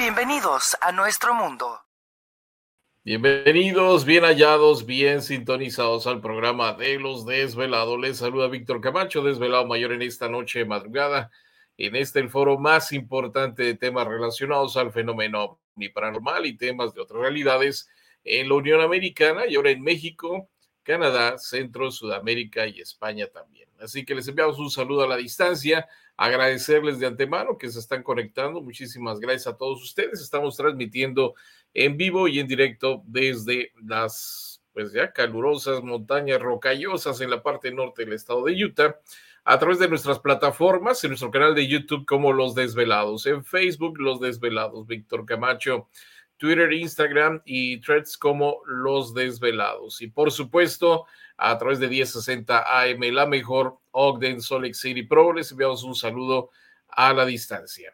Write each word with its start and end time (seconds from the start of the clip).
Bienvenidos 0.00 0.78
a 0.80 0.92
nuestro 0.92 1.34
mundo. 1.34 1.78
Bienvenidos, 3.04 4.06
bien 4.06 4.24
hallados, 4.24 4.86
bien 4.86 5.20
sintonizados 5.20 6.06
al 6.06 6.22
programa 6.22 6.72
de 6.72 6.98
los 6.98 7.26
desvelados. 7.26 8.00
Les 8.00 8.16
saluda 8.16 8.48
Víctor 8.48 8.80
Camacho, 8.80 9.22
desvelado 9.22 9.66
mayor 9.66 9.92
en 9.92 10.00
esta 10.00 10.26
noche 10.26 10.60
de 10.60 10.64
madrugada, 10.64 11.30
en 11.76 11.96
este 11.96 12.18
el 12.18 12.30
foro 12.30 12.58
más 12.58 12.92
importante 12.92 13.62
de 13.62 13.74
temas 13.74 14.06
relacionados 14.06 14.78
al 14.78 14.90
fenómeno 14.90 15.60
paranormal 15.92 16.46
y 16.46 16.56
temas 16.56 16.94
de 16.94 17.02
otras 17.02 17.20
realidades 17.20 17.90
en 18.24 18.48
la 18.48 18.54
Unión 18.54 18.80
Americana 18.80 19.42
y 19.46 19.56
ahora 19.56 19.68
en 19.68 19.82
México, 19.82 20.48
Canadá, 20.82 21.36
Centro, 21.36 21.90
Sudamérica 21.90 22.66
y 22.66 22.80
España 22.80 23.26
también. 23.26 23.59
Así 23.80 24.04
que 24.04 24.14
les 24.14 24.28
enviamos 24.28 24.58
un 24.58 24.70
saludo 24.70 25.02
a 25.02 25.08
la 25.08 25.16
distancia, 25.16 25.88
agradecerles 26.16 26.98
de 26.98 27.06
antemano 27.06 27.56
que 27.58 27.70
se 27.70 27.78
están 27.78 28.02
conectando. 28.02 28.60
Muchísimas 28.60 29.20
gracias 29.20 29.46
a 29.46 29.56
todos 29.56 29.82
ustedes. 29.82 30.20
Estamos 30.20 30.56
transmitiendo 30.56 31.34
en 31.74 31.96
vivo 31.96 32.28
y 32.28 32.40
en 32.40 32.46
directo 32.46 33.02
desde 33.06 33.72
las 33.82 34.62
pues 34.72 34.92
ya 34.92 35.12
calurosas 35.12 35.82
montañas 35.82 36.40
rocallosas 36.40 37.20
en 37.20 37.30
la 37.30 37.42
parte 37.42 37.72
norte 37.72 38.04
del 38.04 38.14
estado 38.14 38.44
de 38.44 38.64
Utah 38.64 38.96
a 39.44 39.58
través 39.58 39.78
de 39.78 39.88
nuestras 39.88 40.20
plataformas, 40.20 41.02
en 41.02 41.10
nuestro 41.10 41.30
canal 41.30 41.54
de 41.54 41.66
YouTube 41.66 42.06
como 42.06 42.32
Los 42.32 42.54
Desvelados, 42.54 43.26
en 43.26 43.44
Facebook 43.44 43.98
Los 43.98 44.20
Desvelados, 44.20 44.86
Víctor 44.86 45.24
Camacho, 45.24 45.88
Twitter, 46.40 46.72
Instagram 46.72 47.42
y 47.44 47.82
threads 47.82 48.16
como 48.16 48.62
Los 48.64 49.12
Desvelados. 49.12 50.00
Y 50.00 50.06
por 50.06 50.32
supuesto, 50.32 51.04
a 51.36 51.58
través 51.58 51.78
de 51.80 51.88
1060 51.88 52.80
AM, 52.80 53.00
la 53.12 53.26
mejor 53.26 53.76
Ogden 53.90 54.40
Salt 54.40 54.72
City 54.72 55.02
Pro, 55.02 55.34
les 55.34 55.52
enviamos 55.52 55.84
un 55.84 55.94
saludo 55.94 56.48
a 56.88 57.12
la 57.12 57.26
distancia. 57.26 57.92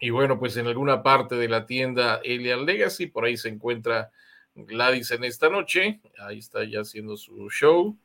Y 0.00 0.10
bueno, 0.10 0.40
pues 0.40 0.56
en 0.56 0.66
alguna 0.66 1.04
parte 1.04 1.36
de 1.36 1.48
la 1.48 1.64
tienda 1.64 2.20
Elian 2.24 2.66
Legacy, 2.66 3.06
por 3.06 3.26
ahí 3.26 3.36
se 3.36 3.50
encuentra 3.50 4.10
Gladys 4.56 5.12
en 5.12 5.22
esta 5.22 5.48
noche. 5.48 6.00
Ahí 6.18 6.40
está 6.40 6.64
ya 6.64 6.80
haciendo 6.80 7.16
su 7.16 7.48
show. 7.48 7.96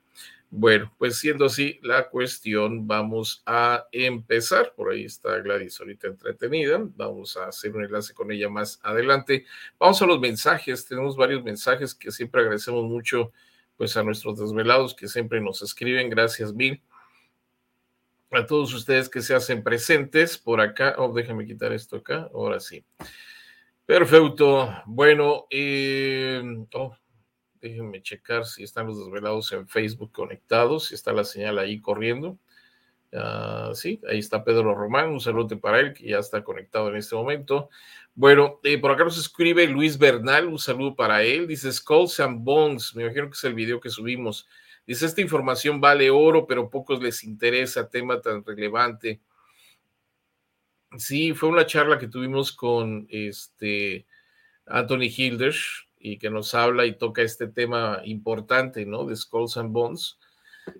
Bueno, 0.51 0.93
pues 0.99 1.17
siendo 1.17 1.45
así 1.45 1.79
la 1.81 2.07
cuestión, 2.09 2.85
vamos 2.85 3.41
a 3.47 3.87
empezar. 3.91 4.71
Por 4.75 4.91
ahí 4.91 5.05
está 5.05 5.39
Gladys 5.39 5.79
ahorita 5.79 6.09
entretenida. 6.09 6.79
Vamos 6.95 7.37
a 7.37 7.47
hacer 7.47 7.75
un 7.75 7.85
enlace 7.85 8.13
con 8.13 8.31
ella 8.31 8.49
más 8.49 8.79
adelante. 8.83 9.47
Vamos 9.79 9.99
a 9.99 10.05
los 10.05 10.19
mensajes. 10.19 10.85
Tenemos 10.85 11.17
varios 11.17 11.43
mensajes 11.43 11.95
que 11.95 12.11
siempre 12.11 12.41
agradecemos 12.41 12.83
mucho 12.83 13.31
pues 13.77 13.97
a 13.97 14.03
nuestros 14.03 14.37
desvelados 14.37 14.93
que 14.93 15.07
siempre 15.07 15.41
nos 15.41 15.63
escriben. 15.63 16.11
Gracias 16.11 16.53
mil. 16.53 16.79
A 18.29 18.45
todos 18.45 18.75
ustedes 18.75 19.09
que 19.09 19.23
se 19.23 19.33
hacen 19.33 19.63
presentes 19.63 20.37
por 20.37 20.61
acá. 20.61 20.93
Oh, 20.99 21.11
déjame 21.11 21.47
quitar 21.47 21.73
esto 21.73 21.95
acá. 21.95 22.29
Ahora 22.31 22.59
sí. 22.59 22.85
Perfecto. 23.85 24.69
Bueno, 24.85 25.45
eh, 25.49 26.41
oh, 26.73 26.95
déjenme 27.59 28.01
checar 28.01 28.45
si 28.45 28.63
están 28.63 28.87
los 28.87 28.97
desvelados 28.97 29.51
en 29.51 29.67
Facebook 29.67 30.11
conectados, 30.13 30.85
si 30.87 30.95
está 30.95 31.11
la 31.11 31.25
señal 31.25 31.59
ahí 31.59 31.81
corriendo. 31.81 32.37
Ah, 33.11 33.71
sí, 33.73 34.01
ahí 34.09 34.19
está 34.19 34.43
Pedro 34.43 34.73
Román, 34.73 35.09
un 35.09 35.19
saludo 35.19 35.59
para 35.59 35.79
él 35.81 35.93
que 35.93 36.07
ya 36.07 36.19
está 36.19 36.43
conectado 36.43 36.89
en 36.89 36.95
este 36.95 37.15
momento. 37.15 37.69
Bueno, 38.15 38.59
eh, 38.63 38.79
por 38.79 38.91
acá 38.91 39.03
nos 39.03 39.17
escribe 39.17 39.67
Luis 39.67 39.97
Bernal, 39.97 40.47
un 40.47 40.59
saludo 40.59 40.95
para 40.95 41.23
él. 41.23 41.45
Dice 41.45 41.71
Skulls 41.71 42.19
and 42.21 42.43
Bones, 42.43 42.95
me 42.95 43.03
imagino 43.03 43.29
que 43.29 43.33
es 43.35 43.43
el 43.43 43.53
video 43.53 43.79
que 43.79 43.89
subimos. 43.89 44.47
Dice, 44.87 45.05
esta 45.05 45.21
información 45.21 45.79
vale 45.81 46.09
oro, 46.09 46.47
pero 46.47 46.69
pocos 46.69 47.01
les 47.01 47.23
interesa, 47.23 47.89
tema 47.89 48.21
tan 48.21 48.43
relevante. 48.45 49.21
Sí, 50.97 51.33
fue 51.33 51.49
una 51.49 51.65
charla 51.65 51.97
que 51.97 52.07
tuvimos 52.07 52.51
con 52.51 53.07
este 53.09 54.05
Anthony 54.65 55.09
Hilders 55.15 55.87
y 55.99 56.17
que 56.17 56.29
nos 56.29 56.53
habla 56.53 56.85
y 56.85 56.97
toca 56.97 57.21
este 57.21 57.47
tema 57.47 58.01
importante, 58.03 58.85
¿no? 58.85 59.05
De 59.05 59.15
Skulls 59.15 59.57
and 59.57 59.71
Bones. 59.71 60.19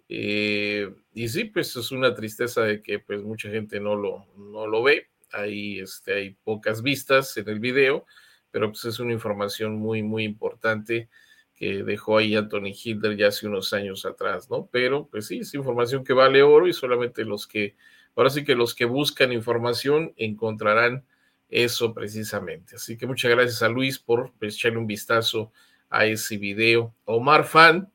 Eh, 0.07 0.94
y 1.13 1.27
sí, 1.27 1.45
pues 1.45 1.75
es 1.75 1.92
una 1.92 2.13
tristeza 2.13 2.62
de 2.62 2.81
que 2.81 3.00
pues 3.00 3.21
mucha 3.24 3.50
gente 3.50 3.80
no 3.80 3.95
lo, 3.95 4.27
no 4.38 4.68
lo 4.68 4.83
ve. 4.83 5.07
Ahí 5.31 5.80
este, 5.80 6.13
hay 6.13 6.30
pocas 6.44 6.83
vistas 6.83 7.36
en 7.38 7.50
el 7.50 7.59
video, 7.59 8.06
pero 8.51 8.69
pues 8.69 8.86
es 8.86 9.00
una 9.00 9.13
información 9.13 9.75
muy, 9.75 10.04
muy 10.04 10.24
importante 10.25 11.09
que 11.56 11.83
dejó 11.83 12.18
ahí 12.18 12.36
Anthony 12.36 12.74
Hilder 12.83 13.16
ya 13.16 13.27
hace 13.27 13.48
unos 13.48 13.74
años 13.74 14.06
atrás, 14.06 14.50
¿no? 14.50 14.68
Pero 14.71 15.07
pues 15.07 15.27
sí, 15.27 15.39
es 15.39 15.54
información 15.54 16.04
que 16.04 16.13
vale 16.13 16.44
oro 16.44 16.68
y 16.68 16.74
solamente 16.74 17.25
los 17.25 17.48
que, 17.48 17.75
ahora 18.15 18.30
sí 18.30 18.44
que 18.44 18.56
los 18.56 18.75
que 18.75 18.86
buscan 18.86 19.31
información 19.31 20.13
encontrarán 20.18 21.06
eso 21.50 21.94
precisamente. 21.94 22.75
Así 22.75 22.98
que 22.98 23.06
muchas 23.06 23.31
gracias 23.31 23.62
a 23.62 23.69
Luis 23.69 24.00
por 24.00 24.33
pues, 24.39 24.56
echarle 24.56 24.80
un 24.80 24.88
vistazo 24.88 25.51
a 25.89 26.06
ese 26.06 26.38
video. 26.38 26.94
Omar 27.06 27.45
Fan 27.45 27.92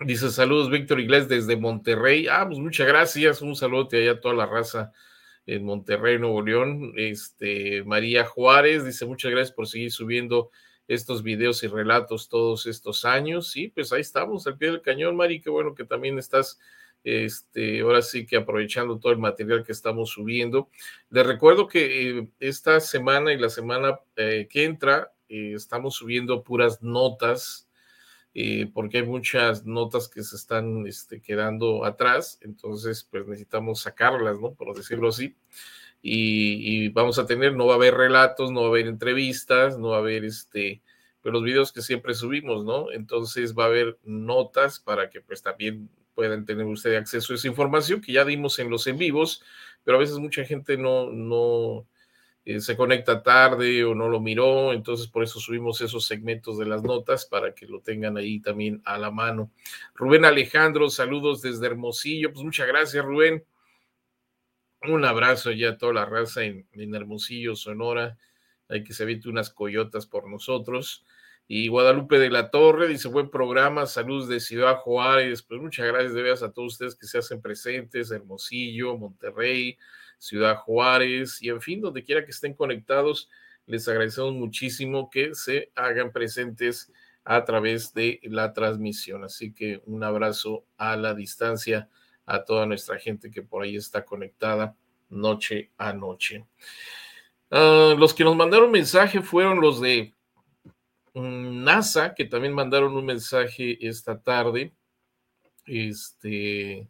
dice 0.00 0.30
saludos 0.30 0.70
Víctor 0.70 1.00
Iglesias 1.00 1.28
desde 1.28 1.56
Monterrey. 1.56 2.26
Ah, 2.28 2.44
pues 2.46 2.58
muchas 2.58 2.86
gracias. 2.86 3.40
Un 3.40 3.56
saludo 3.56 3.88
allá 3.92 4.12
a 4.12 4.20
toda 4.20 4.34
la 4.34 4.46
raza 4.46 4.92
en 5.46 5.64
Monterrey, 5.64 6.18
Nuevo 6.18 6.42
León. 6.42 6.92
Este, 6.96 7.82
María 7.84 8.24
Juárez 8.24 8.84
dice 8.84 9.06
muchas 9.06 9.30
gracias 9.30 9.54
por 9.54 9.66
seguir 9.66 9.90
subiendo 9.90 10.50
estos 10.88 11.22
videos 11.22 11.62
y 11.62 11.68
relatos 11.68 12.28
todos 12.28 12.66
estos 12.66 13.04
años. 13.04 13.50
Sí, 13.50 13.68
pues 13.68 13.92
ahí 13.92 14.02
estamos 14.02 14.46
al 14.46 14.58
pie 14.58 14.70
del 14.70 14.82
cañón, 14.82 15.16
Mari. 15.16 15.40
Qué 15.40 15.50
bueno 15.50 15.74
que 15.74 15.84
también 15.84 16.18
estás 16.18 16.58
este, 17.04 17.80
ahora 17.82 18.02
sí 18.02 18.26
que 18.26 18.36
aprovechando 18.36 18.98
todo 18.98 19.12
el 19.12 19.18
material 19.18 19.62
que 19.62 19.72
estamos 19.72 20.10
subiendo. 20.10 20.70
Les 21.10 21.26
recuerdo 21.26 21.68
que 21.68 22.18
eh, 22.18 22.28
esta 22.40 22.80
semana 22.80 23.32
y 23.32 23.38
la 23.38 23.50
semana 23.50 24.00
eh, 24.16 24.48
que 24.50 24.64
entra 24.64 25.12
eh, 25.28 25.52
estamos 25.54 25.94
subiendo 25.94 26.42
puras 26.42 26.82
notas, 26.82 27.68
porque 28.72 28.98
hay 28.98 29.06
muchas 29.06 29.64
notas 29.64 30.08
que 30.08 30.24
se 30.24 30.34
están 30.34 30.88
este, 30.88 31.20
quedando 31.20 31.84
atrás, 31.84 32.40
entonces 32.40 33.06
pues 33.08 33.28
necesitamos 33.28 33.82
sacarlas, 33.82 34.40
¿no? 34.40 34.54
Por 34.54 34.76
decirlo 34.76 35.10
así. 35.10 35.36
Y, 36.02 36.86
y, 36.86 36.88
vamos 36.88 37.20
a 37.20 37.26
tener, 37.26 37.54
no 37.54 37.66
va 37.66 37.74
a 37.74 37.76
haber 37.76 37.94
relatos, 37.94 38.50
no 38.50 38.62
va 38.62 38.66
a 38.66 38.70
haber 38.70 38.88
entrevistas, 38.88 39.78
no 39.78 39.90
va 39.90 39.98
a 39.98 40.00
haber 40.00 40.24
este, 40.24 40.82
pues 41.22 41.32
los 41.32 41.44
videos 41.44 41.72
que 41.72 41.80
siempre 41.80 42.12
subimos, 42.12 42.64
¿no? 42.64 42.90
Entonces 42.90 43.54
va 43.54 43.64
a 43.64 43.68
haber 43.68 43.98
notas 44.02 44.80
para 44.80 45.10
que 45.10 45.20
pues 45.20 45.40
también 45.40 45.88
pueden 46.14 46.44
tener 46.44 46.64
ustedes 46.66 46.98
acceso 47.00 47.32
a 47.32 47.36
esa 47.36 47.48
información 47.48 48.00
que 48.00 48.12
ya 48.12 48.24
dimos 48.24 48.58
en 48.58 48.70
los 48.70 48.86
en 48.86 48.98
vivos, 48.98 49.42
pero 49.82 49.96
a 49.96 50.00
veces 50.00 50.18
mucha 50.18 50.44
gente 50.44 50.76
no, 50.76 51.10
no 51.10 51.86
eh, 52.44 52.60
se 52.60 52.76
conecta 52.76 53.22
tarde 53.22 53.84
o 53.84 53.94
no 53.94 54.08
lo 54.08 54.20
miró, 54.20 54.72
entonces 54.72 55.06
por 55.06 55.24
eso 55.24 55.40
subimos 55.40 55.80
esos 55.80 56.06
segmentos 56.06 56.58
de 56.58 56.66
las 56.66 56.82
notas 56.82 57.24
para 57.24 57.54
que 57.54 57.66
lo 57.66 57.80
tengan 57.80 58.16
ahí 58.16 58.40
también 58.40 58.82
a 58.84 58.98
la 58.98 59.10
mano. 59.10 59.50
Rubén 59.94 60.24
Alejandro, 60.24 60.90
saludos 60.90 61.40
desde 61.42 61.66
Hermosillo, 61.66 62.32
pues 62.32 62.44
muchas 62.44 62.66
gracias 62.66 63.04
Rubén. 63.04 63.44
Un 64.82 65.04
abrazo 65.06 65.50
ya 65.52 65.70
a 65.70 65.78
toda 65.78 65.94
la 65.94 66.04
raza 66.04 66.44
en, 66.44 66.66
en 66.72 66.94
Hermosillo, 66.94 67.56
Sonora. 67.56 68.18
Hay 68.68 68.84
que 68.84 68.92
se 68.92 69.04
unas 69.26 69.48
coyotas 69.48 70.06
por 70.06 70.28
nosotros. 70.28 71.04
Y 71.46 71.68
Guadalupe 71.68 72.18
de 72.18 72.30
la 72.30 72.50
Torre 72.50 72.88
dice, 72.88 73.08
buen 73.08 73.28
programa, 73.28 73.84
saludos 73.84 74.28
de 74.28 74.40
Ciudad 74.40 74.76
Juárez. 74.76 75.42
Pues 75.42 75.60
muchas 75.60 75.86
gracias 75.86 76.14
de 76.14 76.22
veras 76.22 76.42
a 76.42 76.50
todos 76.50 76.72
ustedes 76.72 76.94
que 76.94 77.06
se 77.06 77.18
hacen 77.18 77.42
presentes, 77.42 78.10
Hermosillo, 78.10 78.96
Monterrey, 78.96 79.76
Ciudad 80.18 80.56
Juárez 80.56 81.42
y 81.42 81.50
en 81.50 81.60
fin, 81.60 81.82
donde 81.82 82.02
quiera 82.02 82.24
que 82.24 82.30
estén 82.30 82.54
conectados, 82.54 83.28
les 83.66 83.86
agradecemos 83.88 84.32
muchísimo 84.32 85.10
que 85.10 85.34
se 85.34 85.70
hagan 85.74 86.12
presentes 86.12 86.90
a 87.24 87.44
través 87.44 87.92
de 87.92 88.20
la 88.22 88.54
transmisión. 88.54 89.22
Así 89.24 89.52
que 89.52 89.82
un 89.84 90.02
abrazo 90.02 90.64
a 90.78 90.96
la 90.96 91.14
distancia 91.14 91.90
a 92.24 92.42
toda 92.44 92.64
nuestra 92.64 92.98
gente 92.98 93.30
que 93.30 93.42
por 93.42 93.64
ahí 93.64 93.76
está 93.76 94.02
conectada 94.06 94.76
noche 95.10 95.72
a 95.76 95.92
noche. 95.92 96.46
Ah, 97.50 97.94
los 97.98 98.14
que 98.14 98.24
nos 98.24 98.34
mandaron 98.34 98.70
mensaje 98.70 99.20
fueron 99.20 99.60
los 99.60 99.80
de 99.80 100.13
NASA, 101.14 102.14
que 102.14 102.24
también 102.24 102.54
mandaron 102.54 102.96
un 102.96 103.06
mensaje 103.06 103.86
esta 103.86 104.20
tarde, 104.20 104.74
este, 105.66 106.88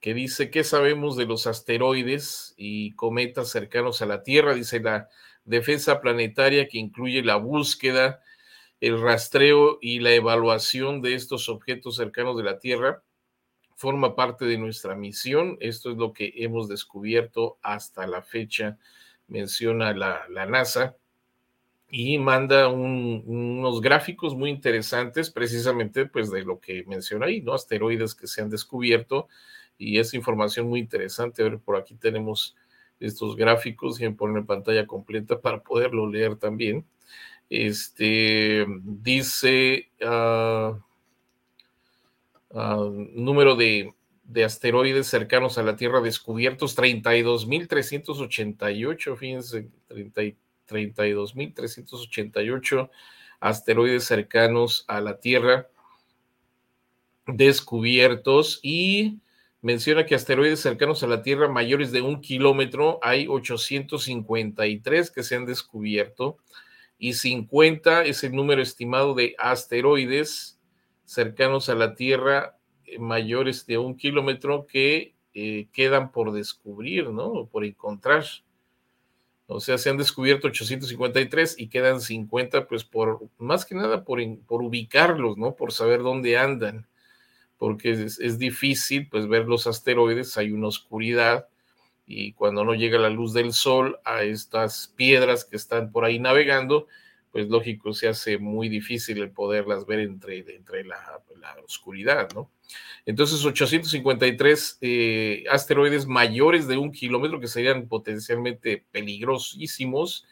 que 0.00 0.14
dice, 0.14 0.50
¿qué 0.50 0.64
sabemos 0.64 1.16
de 1.16 1.26
los 1.26 1.46
asteroides 1.46 2.54
y 2.56 2.92
cometas 2.92 3.50
cercanos 3.50 4.00
a 4.00 4.06
la 4.06 4.22
Tierra? 4.22 4.54
Dice 4.54 4.80
la 4.80 5.08
defensa 5.44 6.00
planetaria 6.00 6.68
que 6.68 6.78
incluye 6.78 7.22
la 7.22 7.36
búsqueda, 7.36 8.22
el 8.80 9.00
rastreo 9.00 9.78
y 9.82 10.00
la 10.00 10.12
evaluación 10.12 11.02
de 11.02 11.14
estos 11.14 11.48
objetos 11.48 11.96
cercanos 11.96 12.36
de 12.36 12.44
la 12.44 12.58
Tierra. 12.58 13.02
Forma 13.76 14.16
parte 14.16 14.46
de 14.46 14.58
nuestra 14.58 14.94
misión. 14.94 15.56
Esto 15.60 15.90
es 15.90 15.98
lo 15.98 16.12
que 16.12 16.32
hemos 16.36 16.68
descubierto 16.68 17.58
hasta 17.62 18.06
la 18.06 18.22
fecha, 18.22 18.78
menciona 19.26 19.92
la, 19.92 20.26
la 20.30 20.46
NASA 20.46 20.96
y 21.90 22.18
manda 22.18 22.68
unos 22.68 23.80
gráficos 23.80 24.34
muy 24.34 24.50
interesantes 24.50 25.30
precisamente 25.30 26.04
pues 26.06 26.30
de 26.30 26.44
lo 26.44 26.60
que 26.60 26.84
menciona 26.86 27.26
ahí, 27.26 27.40
¿no? 27.40 27.54
Asteroides 27.54 28.14
que 28.14 28.26
se 28.26 28.42
han 28.42 28.50
descubierto 28.50 29.28
y 29.78 29.98
es 29.98 30.12
información 30.14 30.68
muy 30.68 30.80
interesante. 30.80 31.42
A 31.42 31.46
ver, 31.46 31.58
por 31.58 31.76
aquí 31.76 31.94
tenemos 31.94 32.56
estos 33.00 33.36
gráficos 33.36 34.00
y 34.00 34.04
me 34.04 34.12
ponen 34.12 34.38
en 34.38 34.46
pantalla 34.46 34.86
completa 34.86 35.40
para 35.40 35.62
poderlo 35.62 36.08
leer 36.08 36.36
también. 36.36 36.84
Este 37.48 38.66
dice 38.82 39.88
uh, 40.02 40.74
número 43.14 43.56
de, 43.56 43.94
de, 44.24 44.44
asteroides 44.44 45.06
cercanos 45.06 45.56
a 45.56 45.62
la 45.62 45.76
Tierra 45.76 46.02
descubiertos 46.02 46.76
32.388, 46.76 49.16
fíjense, 49.16 49.70
32 49.88 50.47
32.388 50.68 52.90
asteroides 53.40 54.04
cercanos 54.04 54.84
a 54.88 55.00
la 55.00 55.18
Tierra 55.18 55.68
descubiertos 57.26 58.60
y 58.62 59.18
menciona 59.60 60.06
que 60.06 60.14
asteroides 60.14 60.60
cercanos 60.60 61.02
a 61.02 61.08
la 61.08 61.22
Tierra 61.22 61.48
mayores 61.48 61.92
de 61.92 62.02
un 62.02 62.20
kilómetro 62.20 62.98
hay 63.02 63.26
853 63.28 65.10
que 65.10 65.22
se 65.22 65.36
han 65.36 65.46
descubierto 65.46 66.38
y 66.98 67.14
50 67.14 68.04
es 68.04 68.24
el 68.24 68.32
número 68.32 68.62
estimado 68.62 69.14
de 69.14 69.34
asteroides 69.38 70.58
cercanos 71.04 71.68
a 71.68 71.74
la 71.74 71.94
Tierra 71.94 72.56
eh, 72.84 72.98
mayores 72.98 73.66
de 73.66 73.78
un 73.78 73.96
kilómetro 73.96 74.66
que 74.66 75.14
eh, 75.34 75.68
quedan 75.72 76.10
por 76.10 76.32
descubrir, 76.32 77.10
¿no? 77.10 77.46
Por 77.46 77.64
encontrar. 77.64 78.24
O 79.50 79.60
sea, 79.60 79.78
se 79.78 79.88
han 79.88 79.96
descubierto 79.96 80.48
853 80.48 81.56
y 81.58 81.68
quedan 81.68 82.02
50, 82.02 82.68
pues 82.68 82.84
por 82.84 83.28
más 83.38 83.64
que 83.64 83.74
nada 83.74 84.04
por, 84.04 84.20
por 84.46 84.62
ubicarlos, 84.62 85.38
¿no? 85.38 85.56
Por 85.56 85.72
saber 85.72 86.02
dónde 86.02 86.36
andan, 86.36 86.86
porque 87.56 87.92
es, 87.92 88.20
es, 88.20 88.38
difícil, 88.38 89.08
pues 89.08 89.26
ver 89.26 89.46
los 89.46 89.66
asteroides, 89.66 90.36
hay 90.36 90.52
una 90.52 90.68
oscuridad 90.68 91.48
y 92.06 92.34
cuando 92.34 92.62
no 92.62 92.74
llega 92.74 92.98
la 92.98 93.08
luz 93.08 93.32
del 93.32 93.54
sol 93.54 93.98
a 94.04 94.22
estas 94.22 94.92
piedras 94.96 95.46
que 95.46 95.56
están 95.56 95.92
por 95.92 96.04
ahí 96.04 96.18
navegando, 96.18 96.86
pues 97.38 97.50
lógico 97.50 97.94
se 97.94 98.08
hace 98.08 98.36
muy 98.36 98.68
difícil 98.68 99.18
el 99.18 99.30
poderlas 99.30 99.86
ver 99.86 100.00
entre, 100.00 100.38
entre 100.38 100.82
la, 100.82 101.22
oscuridad, 101.64 102.28
¿no? 102.34 102.50
Entonces, 103.06 103.44
853 103.44 104.78
eh, 104.80 105.44
asteroides 105.48 106.04
mayores 106.06 106.66
de 106.66 106.78
un 106.78 106.90
kilómetro 106.90 107.38
que 107.38 107.46
serían 107.46 107.86
potencialmente 107.86 108.84
peligrosísimos 108.90 110.26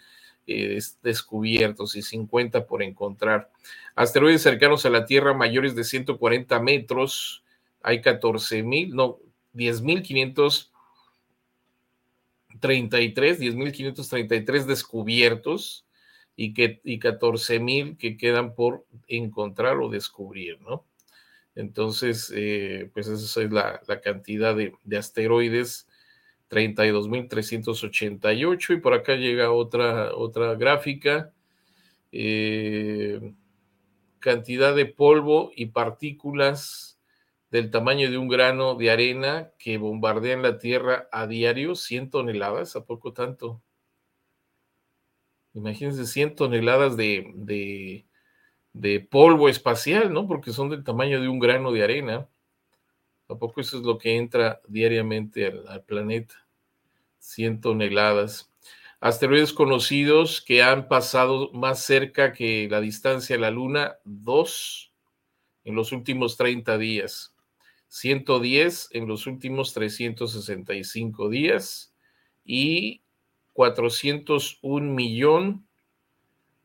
eh, 0.48 0.80
descubiertos 1.00 1.94
y 1.94 2.02
50 2.02 2.66
por 2.66 2.82
encontrar. 2.82 3.52
Asteroides 3.94 4.42
cercanos 4.42 4.84
a 4.84 4.90
la 4.90 5.04
Tierra 5.04 5.32
mayores 5.32 5.76
de 5.76 5.84
140 5.84 6.58
metros, 6.58 7.44
hay 7.82 8.00
14 8.00 8.64
mil, 8.64 8.96
no, 8.96 9.20
10.533, 9.54 10.70
10.533 13.38 14.64
descubiertos 14.64 15.85
y, 16.36 16.54
que, 16.54 16.80
y 16.84 16.98
14 16.98 17.60
mil 17.60 17.96
que 17.96 18.16
quedan 18.16 18.54
por 18.54 18.86
encontrar 19.08 19.78
o 19.78 19.88
descubrir, 19.88 20.60
¿no? 20.60 20.84
Entonces, 21.56 22.32
eh, 22.36 22.90
pues 22.92 23.08
esa 23.08 23.42
es 23.42 23.50
la, 23.50 23.80
cantidad 24.04 24.54
de, 24.54 24.74
asteroides, 24.96 25.88
32.388. 26.50 28.74
Y 28.74 28.80
por 28.80 28.92
acá 28.92 29.16
llega 29.16 29.50
otra, 29.50 30.14
otra 30.14 30.54
gráfica. 30.54 31.32
Eh, 32.12 33.32
cantidad 34.18 34.76
de 34.76 34.86
polvo 34.86 35.50
y 35.56 35.66
partículas 35.66 36.98
del 37.50 37.70
tamaño 37.70 38.10
de 38.10 38.18
un 38.18 38.28
grano 38.28 38.74
de 38.74 38.90
arena 38.90 39.50
que 39.58 39.78
bombardean 39.78 40.42
la 40.42 40.58
Tierra 40.58 41.08
a 41.10 41.26
diario, 41.26 41.74
100 41.74 42.10
toneladas, 42.10 42.76
¿a 42.76 42.84
poco 42.84 43.14
tanto? 43.14 43.62
Imagínense 45.56 46.04
100 46.04 46.34
toneladas 46.34 46.98
de, 46.98 48.04
de, 48.74 49.00
polvo 49.00 49.48
espacial, 49.48 50.12
¿no? 50.12 50.28
Porque 50.28 50.52
son 50.52 50.68
del 50.68 50.84
tamaño 50.84 51.18
de 51.18 51.28
un 51.28 51.38
grano 51.38 51.72
de 51.72 51.82
arena. 51.82 52.28
Tampoco 53.26 53.62
eso 53.62 53.78
es 53.78 53.82
lo 53.82 53.96
que 53.96 54.16
entra 54.16 54.60
diariamente 54.68 55.46
al, 55.46 55.66
al 55.66 55.82
planeta. 55.82 56.46
100 57.20 57.62
toneladas. 57.62 58.52
Asteroides 59.00 59.54
conocidos 59.54 60.42
que 60.42 60.62
han 60.62 60.88
pasado 60.88 61.50
más 61.52 61.82
cerca 61.82 62.34
que 62.34 62.68
la 62.70 62.82
distancia 62.82 63.36
a 63.36 63.38
la 63.38 63.50
Luna, 63.50 63.96
dos 64.04 64.92
en 65.64 65.74
los 65.74 65.90
últimos 65.90 66.36
30 66.36 66.76
días. 66.76 67.34
110 67.88 68.88
en 68.92 69.08
los 69.08 69.26
últimos 69.26 69.72
365 69.72 71.30
días 71.30 71.94
y 72.44 73.00
401 73.56 74.92
millón 74.92 75.66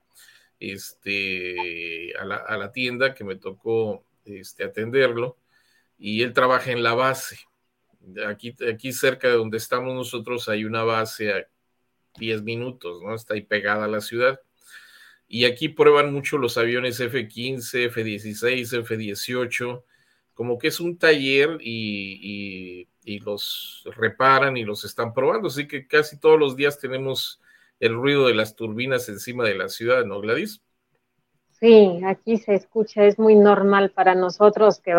este, 0.58 2.12
a, 2.18 2.24
la, 2.24 2.36
a 2.36 2.56
la 2.56 2.72
tienda 2.72 3.14
que 3.14 3.22
me 3.24 3.36
tocó 3.36 4.04
este, 4.24 4.64
atenderlo 4.64 5.36
y 5.98 6.22
él 6.22 6.32
trabaja 6.32 6.72
en 6.72 6.82
la 6.82 6.94
base 6.94 7.38
Aquí, 8.26 8.54
aquí 8.70 8.92
cerca 8.92 9.28
de 9.28 9.34
donde 9.34 9.58
estamos 9.58 9.94
nosotros 9.94 10.48
hay 10.48 10.64
una 10.64 10.82
base 10.82 11.32
a 11.32 11.46
10 12.18 12.42
minutos, 12.42 13.00
¿no? 13.02 13.14
Está 13.14 13.34
ahí 13.34 13.42
pegada 13.42 13.84
a 13.84 13.88
la 13.88 14.00
ciudad. 14.00 14.40
Y 15.28 15.44
aquí 15.46 15.68
prueban 15.68 16.12
mucho 16.12 16.36
los 16.36 16.58
aviones 16.58 17.00
F-15, 17.00 17.86
F-16, 17.86 18.80
F-18, 18.80 19.82
como 20.34 20.58
que 20.58 20.68
es 20.68 20.80
un 20.80 20.98
taller 20.98 21.58
y, 21.60 22.86
y, 23.04 23.18
los 23.20 23.82
reparan 23.96 24.56
y 24.56 24.64
los 24.64 24.84
están 24.84 25.14
probando. 25.14 25.48
Así 25.48 25.66
que 25.66 25.86
casi 25.86 26.18
todos 26.18 26.38
los 26.38 26.56
días 26.56 26.78
tenemos 26.78 27.40
el 27.80 27.94
ruido 27.94 28.26
de 28.26 28.34
las 28.34 28.56
turbinas 28.56 29.08
encima 29.08 29.44
de 29.44 29.54
la 29.54 29.68
ciudad, 29.68 30.04
¿no, 30.04 30.20
Gladys? 30.20 30.60
Sí, 31.62 32.00
aquí 32.04 32.38
se 32.38 32.54
escucha, 32.54 33.06
es 33.06 33.18
muy 33.18 33.34
normal 33.34 33.90
para 33.90 34.14
nosotros 34.14 34.80
que 34.80 34.92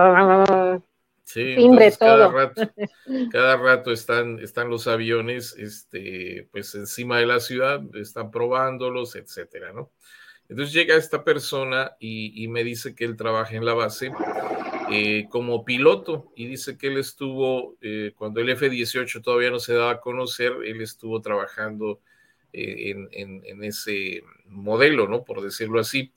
Sí, 1.25 1.55
cada 1.97 2.29
rato, 2.29 2.61
cada 3.31 3.57
rato 3.57 3.91
están, 3.91 4.39
están 4.39 4.69
los 4.69 4.87
aviones, 4.87 5.55
este, 5.57 6.47
pues 6.51 6.75
encima 6.75 7.19
de 7.19 7.25
la 7.25 7.39
ciudad, 7.39 7.81
están 7.95 8.29
probándolos, 8.29 9.15
etcétera, 9.15 9.71
¿no? 9.71 9.91
Entonces 10.49 10.73
llega 10.73 10.95
esta 10.95 11.23
persona 11.23 11.95
y, 11.99 12.47
me 12.49 12.63
dice 12.63 12.93
que 12.93 13.05
él 13.05 13.15
trabaja 13.15 13.55
en 13.55 13.65
la 13.65 13.73
base 13.73 14.11
eh, 14.91 15.27
como 15.29 15.63
piloto 15.63 16.31
y 16.35 16.47
dice 16.47 16.77
que 16.77 16.87
él 16.87 16.97
estuvo, 16.97 17.77
eh, 17.81 18.11
cuando 18.15 18.41
el 18.41 18.49
F-18 18.49 19.21
todavía 19.21 19.49
no 19.49 19.59
se 19.59 19.73
daba 19.73 19.91
a 19.91 19.99
conocer, 20.01 20.51
él 20.65 20.81
estuvo 20.81 21.21
trabajando 21.21 22.01
eh, 22.51 22.91
en, 22.91 23.07
en, 23.13 23.41
en, 23.45 23.63
ese 23.63 24.21
modelo, 24.45 25.07
¿no? 25.07 25.23
Por 25.23 25.41
decirlo 25.41 25.79
así, 25.79 26.11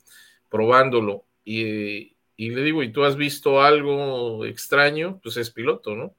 probándolo. 0.49 1.23
Y, 1.45 2.16
y 2.37 2.51
le 2.51 2.61
digo, 2.61 2.83
¿y 2.83 2.91
tú 2.91 3.03
has 3.03 3.17
visto 3.17 3.61
algo 3.61 4.45
extraño? 4.45 5.19
Pues 5.23 5.37
es 5.37 5.49
piloto, 5.49 5.95
¿no? 5.95 6.15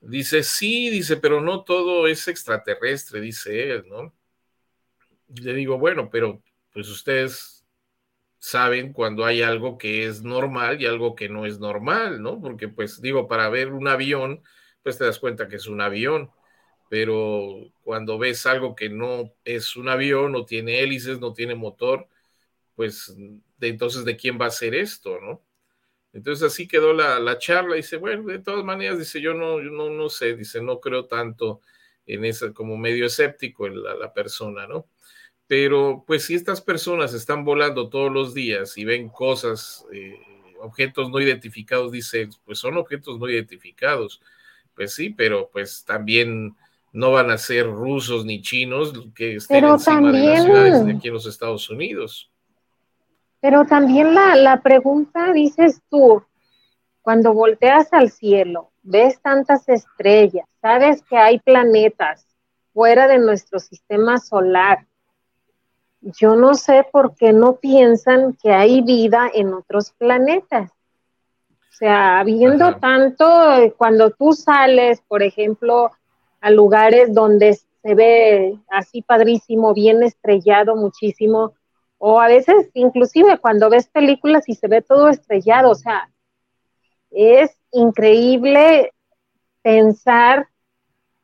Dice, 0.00 0.42
sí, 0.42 0.90
dice, 0.90 1.16
pero 1.16 1.40
no 1.40 1.62
todo 1.64 2.06
es 2.08 2.28
extraterrestre, 2.28 3.20
dice 3.20 3.70
él, 3.70 3.84
¿no? 3.88 4.12
Le 5.28 5.54
digo, 5.54 5.78
bueno, 5.78 6.10
pero 6.10 6.42
pues 6.72 6.88
ustedes 6.88 7.64
saben 8.38 8.92
cuando 8.92 9.24
hay 9.24 9.40
algo 9.40 9.78
que 9.78 10.04
es 10.04 10.22
normal 10.22 10.82
y 10.82 10.86
algo 10.86 11.14
que 11.14 11.28
no 11.28 11.46
es 11.46 11.60
normal, 11.60 12.20
¿no? 12.20 12.40
Porque 12.40 12.68
pues 12.68 13.00
digo, 13.00 13.28
para 13.28 13.48
ver 13.48 13.72
un 13.72 13.88
avión, 13.88 14.42
pues 14.82 14.98
te 14.98 15.04
das 15.04 15.18
cuenta 15.20 15.48
que 15.48 15.56
es 15.56 15.66
un 15.68 15.80
avión, 15.80 16.30
pero 16.90 17.72
cuando 17.84 18.18
ves 18.18 18.46
algo 18.46 18.74
que 18.74 18.90
no 18.90 19.32
es 19.44 19.76
un 19.76 19.88
avión, 19.88 20.32
no 20.32 20.44
tiene 20.44 20.80
hélices, 20.80 21.20
no 21.20 21.32
tiene 21.32 21.54
motor, 21.54 22.08
pues 22.74 23.14
de 23.58 23.68
entonces 23.68 24.04
de 24.04 24.16
quién 24.16 24.38
va 24.40 24.46
a 24.46 24.50
ser 24.50 24.74
esto, 24.74 25.20
¿no? 25.20 25.42
Entonces 26.12 26.44
así 26.44 26.68
quedó 26.68 26.92
la, 26.92 27.18
la 27.18 27.38
charla, 27.38 27.74
dice, 27.74 27.96
bueno, 27.96 28.24
de 28.24 28.38
todas 28.38 28.64
maneras, 28.64 28.98
dice, 28.98 29.20
yo 29.20 29.34
no, 29.34 29.60
yo 29.60 29.70
no, 29.70 29.90
no 29.90 30.08
sé, 30.08 30.36
dice, 30.36 30.62
no 30.62 30.80
creo 30.80 31.06
tanto 31.06 31.60
en 32.06 32.24
esa, 32.24 32.52
como 32.52 32.76
medio 32.76 33.06
escéptico 33.06 33.66
en 33.66 33.82
la, 33.82 33.94
la 33.94 34.12
persona, 34.12 34.66
¿no? 34.66 34.86
Pero 35.46 36.04
pues 36.06 36.24
si 36.24 36.34
estas 36.34 36.60
personas 36.60 37.12
están 37.12 37.44
volando 37.44 37.88
todos 37.88 38.12
los 38.12 38.32
días 38.32 38.78
y 38.78 38.84
ven 38.84 39.08
cosas, 39.08 39.84
eh, 39.92 40.18
objetos 40.60 41.10
no 41.10 41.20
identificados, 41.20 41.92
dice, 41.92 42.28
pues 42.44 42.58
son 42.58 42.76
objetos 42.76 43.18
no 43.18 43.28
identificados. 43.28 44.20
Pues 44.74 44.94
sí, 44.94 45.10
pero 45.10 45.50
pues 45.52 45.84
también 45.84 46.56
no 46.92 47.12
van 47.12 47.30
a 47.30 47.38
ser 47.38 47.66
rusos 47.66 48.24
ni 48.24 48.40
chinos 48.40 48.92
que 49.14 49.36
estén 49.36 49.64
encima 49.64 50.12
de 50.12 50.26
las 50.26 50.44
ciudades 50.44 50.86
de 50.86 50.92
aquí 50.92 51.08
en 51.08 51.14
los 51.14 51.26
Estados 51.26 51.68
Unidos. 51.68 52.30
Pero 53.44 53.66
también 53.66 54.14
la, 54.14 54.36
la 54.36 54.62
pregunta, 54.62 55.30
dices 55.34 55.82
tú, 55.90 56.22
cuando 57.02 57.34
volteas 57.34 57.92
al 57.92 58.10
cielo, 58.10 58.70
ves 58.82 59.20
tantas 59.20 59.68
estrellas, 59.68 60.46
sabes 60.62 61.02
que 61.02 61.18
hay 61.18 61.38
planetas 61.40 62.26
fuera 62.72 63.06
de 63.06 63.18
nuestro 63.18 63.58
sistema 63.58 64.16
solar. 64.16 64.86
Yo 66.00 66.36
no 66.36 66.54
sé 66.54 66.86
por 66.90 67.16
qué 67.16 67.34
no 67.34 67.56
piensan 67.56 68.32
que 68.42 68.50
hay 68.50 68.80
vida 68.80 69.30
en 69.34 69.52
otros 69.52 69.92
planetas. 69.98 70.70
O 71.50 71.72
sea, 71.72 72.20
habiendo 72.20 72.76
tanto, 72.76 73.26
cuando 73.76 74.08
tú 74.08 74.32
sales, 74.32 75.02
por 75.06 75.22
ejemplo, 75.22 75.90
a 76.40 76.48
lugares 76.48 77.12
donde 77.12 77.52
se 77.52 77.94
ve 77.94 78.58
así 78.70 79.02
padrísimo, 79.02 79.74
bien 79.74 80.02
estrellado 80.02 80.76
muchísimo, 80.76 81.52
o 82.06 82.20
a 82.20 82.28
veces 82.28 82.68
inclusive 82.74 83.38
cuando 83.38 83.70
ves 83.70 83.88
películas 83.88 84.46
y 84.46 84.54
se 84.54 84.68
ve 84.68 84.82
todo 84.82 85.08
estrellado, 85.08 85.70
o 85.70 85.74
sea, 85.74 86.10
es 87.10 87.56
increíble 87.72 88.92
pensar 89.62 90.46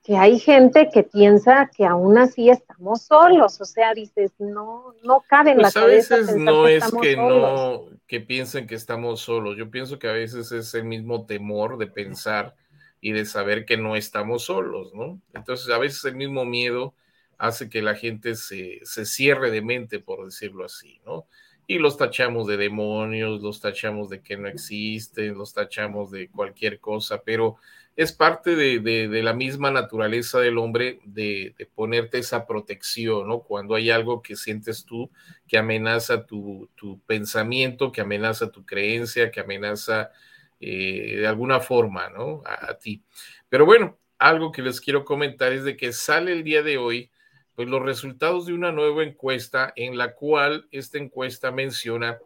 que 0.02 0.16
hay 0.16 0.38
gente 0.38 0.88
que 0.90 1.02
piensa 1.02 1.70
que 1.76 1.84
aún 1.84 2.16
así 2.16 2.48
estamos 2.48 3.02
solos, 3.02 3.60
o 3.60 3.66
sea, 3.66 3.92
dices, 3.92 4.32
no, 4.38 4.94
no 5.02 5.22
cabe 5.28 5.50
en 5.50 5.58
pues 5.58 5.74
la 5.74 5.82
a 5.82 5.84
veces 5.84 6.34
no 6.34 6.66
es 6.66 6.90
que 7.02 7.14
no, 7.14 7.84
que 8.06 8.20
piensen 8.20 8.66
que 8.66 8.76
estamos 8.76 9.20
solos, 9.20 9.58
yo 9.58 9.70
pienso 9.70 9.98
que 9.98 10.08
a 10.08 10.12
veces 10.12 10.50
es 10.50 10.72
el 10.72 10.84
mismo 10.84 11.26
temor 11.26 11.76
de 11.76 11.88
pensar 11.88 12.54
y 13.02 13.12
de 13.12 13.26
saber 13.26 13.66
que 13.66 13.76
no 13.76 13.96
estamos 13.96 14.44
solos, 14.44 14.94
¿no? 14.94 15.20
Entonces 15.34 15.68
a 15.68 15.76
veces 15.76 16.02
el 16.06 16.16
mismo 16.16 16.46
miedo 16.46 16.94
hace 17.40 17.68
que 17.68 17.82
la 17.82 17.94
gente 17.94 18.34
se, 18.36 18.80
se 18.84 19.04
cierre 19.06 19.50
de 19.50 19.62
mente, 19.62 19.98
por 19.98 20.24
decirlo 20.24 20.64
así, 20.64 21.00
¿no? 21.04 21.26
Y 21.66 21.78
los 21.78 21.96
tachamos 21.96 22.46
de 22.46 22.56
demonios, 22.56 23.42
los 23.42 23.60
tachamos 23.60 24.10
de 24.10 24.22
que 24.22 24.36
no 24.36 24.48
existen, 24.48 25.38
los 25.38 25.54
tachamos 25.54 26.10
de 26.10 26.28
cualquier 26.28 26.80
cosa, 26.80 27.22
pero 27.24 27.56
es 27.96 28.12
parte 28.12 28.56
de, 28.56 29.22
la 29.22 29.34
misma 29.34 29.70
naturaleza 29.70 30.38
del 30.40 30.58
hombre 30.58 31.00
de, 31.04 31.54
ponerte 31.74 32.18
esa 32.18 32.46
protección, 32.46 33.28
¿no? 33.28 33.40
Cuando 33.40 33.74
hay 33.74 33.90
algo 33.90 34.22
que 34.22 34.36
sientes 34.36 34.84
tú 34.84 35.10
que 35.46 35.58
amenaza 35.58 36.24
tu, 36.24 36.68
pensamiento, 37.06 37.92
que 37.92 38.00
amenaza 38.00 38.50
tu 38.50 38.64
creencia, 38.64 39.30
que 39.30 39.40
amenaza 39.40 40.12
eh, 40.60 41.16
de 41.18 41.26
alguna 41.26 41.60
forma, 41.60 42.08
¿no? 42.08 42.42
A, 42.46 42.78
ti. 42.78 43.02
Pero 43.48 43.66
bueno, 43.66 43.98
algo 44.18 44.50
que 44.50 44.62
les 44.62 44.80
quiero 44.80 45.04
comentar 45.04 45.52
es 45.52 45.64
de 45.64 45.76
que 45.76 45.92
sale 45.92 46.32
el 46.32 46.44
día 46.44 46.62
de 46.62 46.78
hoy, 46.78 47.10
pues 47.60 47.68
los 47.68 47.82
resultados 47.82 48.46
de 48.46 48.54
una 48.54 48.72
nueva 48.72 49.04
encuesta 49.04 49.70
en 49.76 49.98
la 49.98 50.14
cual 50.14 50.66
esta 50.70 50.96
encuesta 50.96 51.50
menciona 51.50 52.18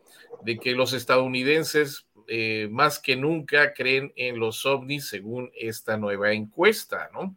de 0.45 0.61
que 0.61 0.77
los 0.77 0.93
estadounidenses 0.93 2.07
eh, 2.29 2.69
más 2.71 3.01
que 3.01 3.17
nunca 3.17 3.73
creen 3.73 4.13
en 4.15 4.39
los 4.39 4.65
ovnis 4.65 5.09
según 5.09 5.51
esta 5.57 5.97
nueva 5.97 6.31
encuesta, 6.31 7.11
¿no? 7.13 7.37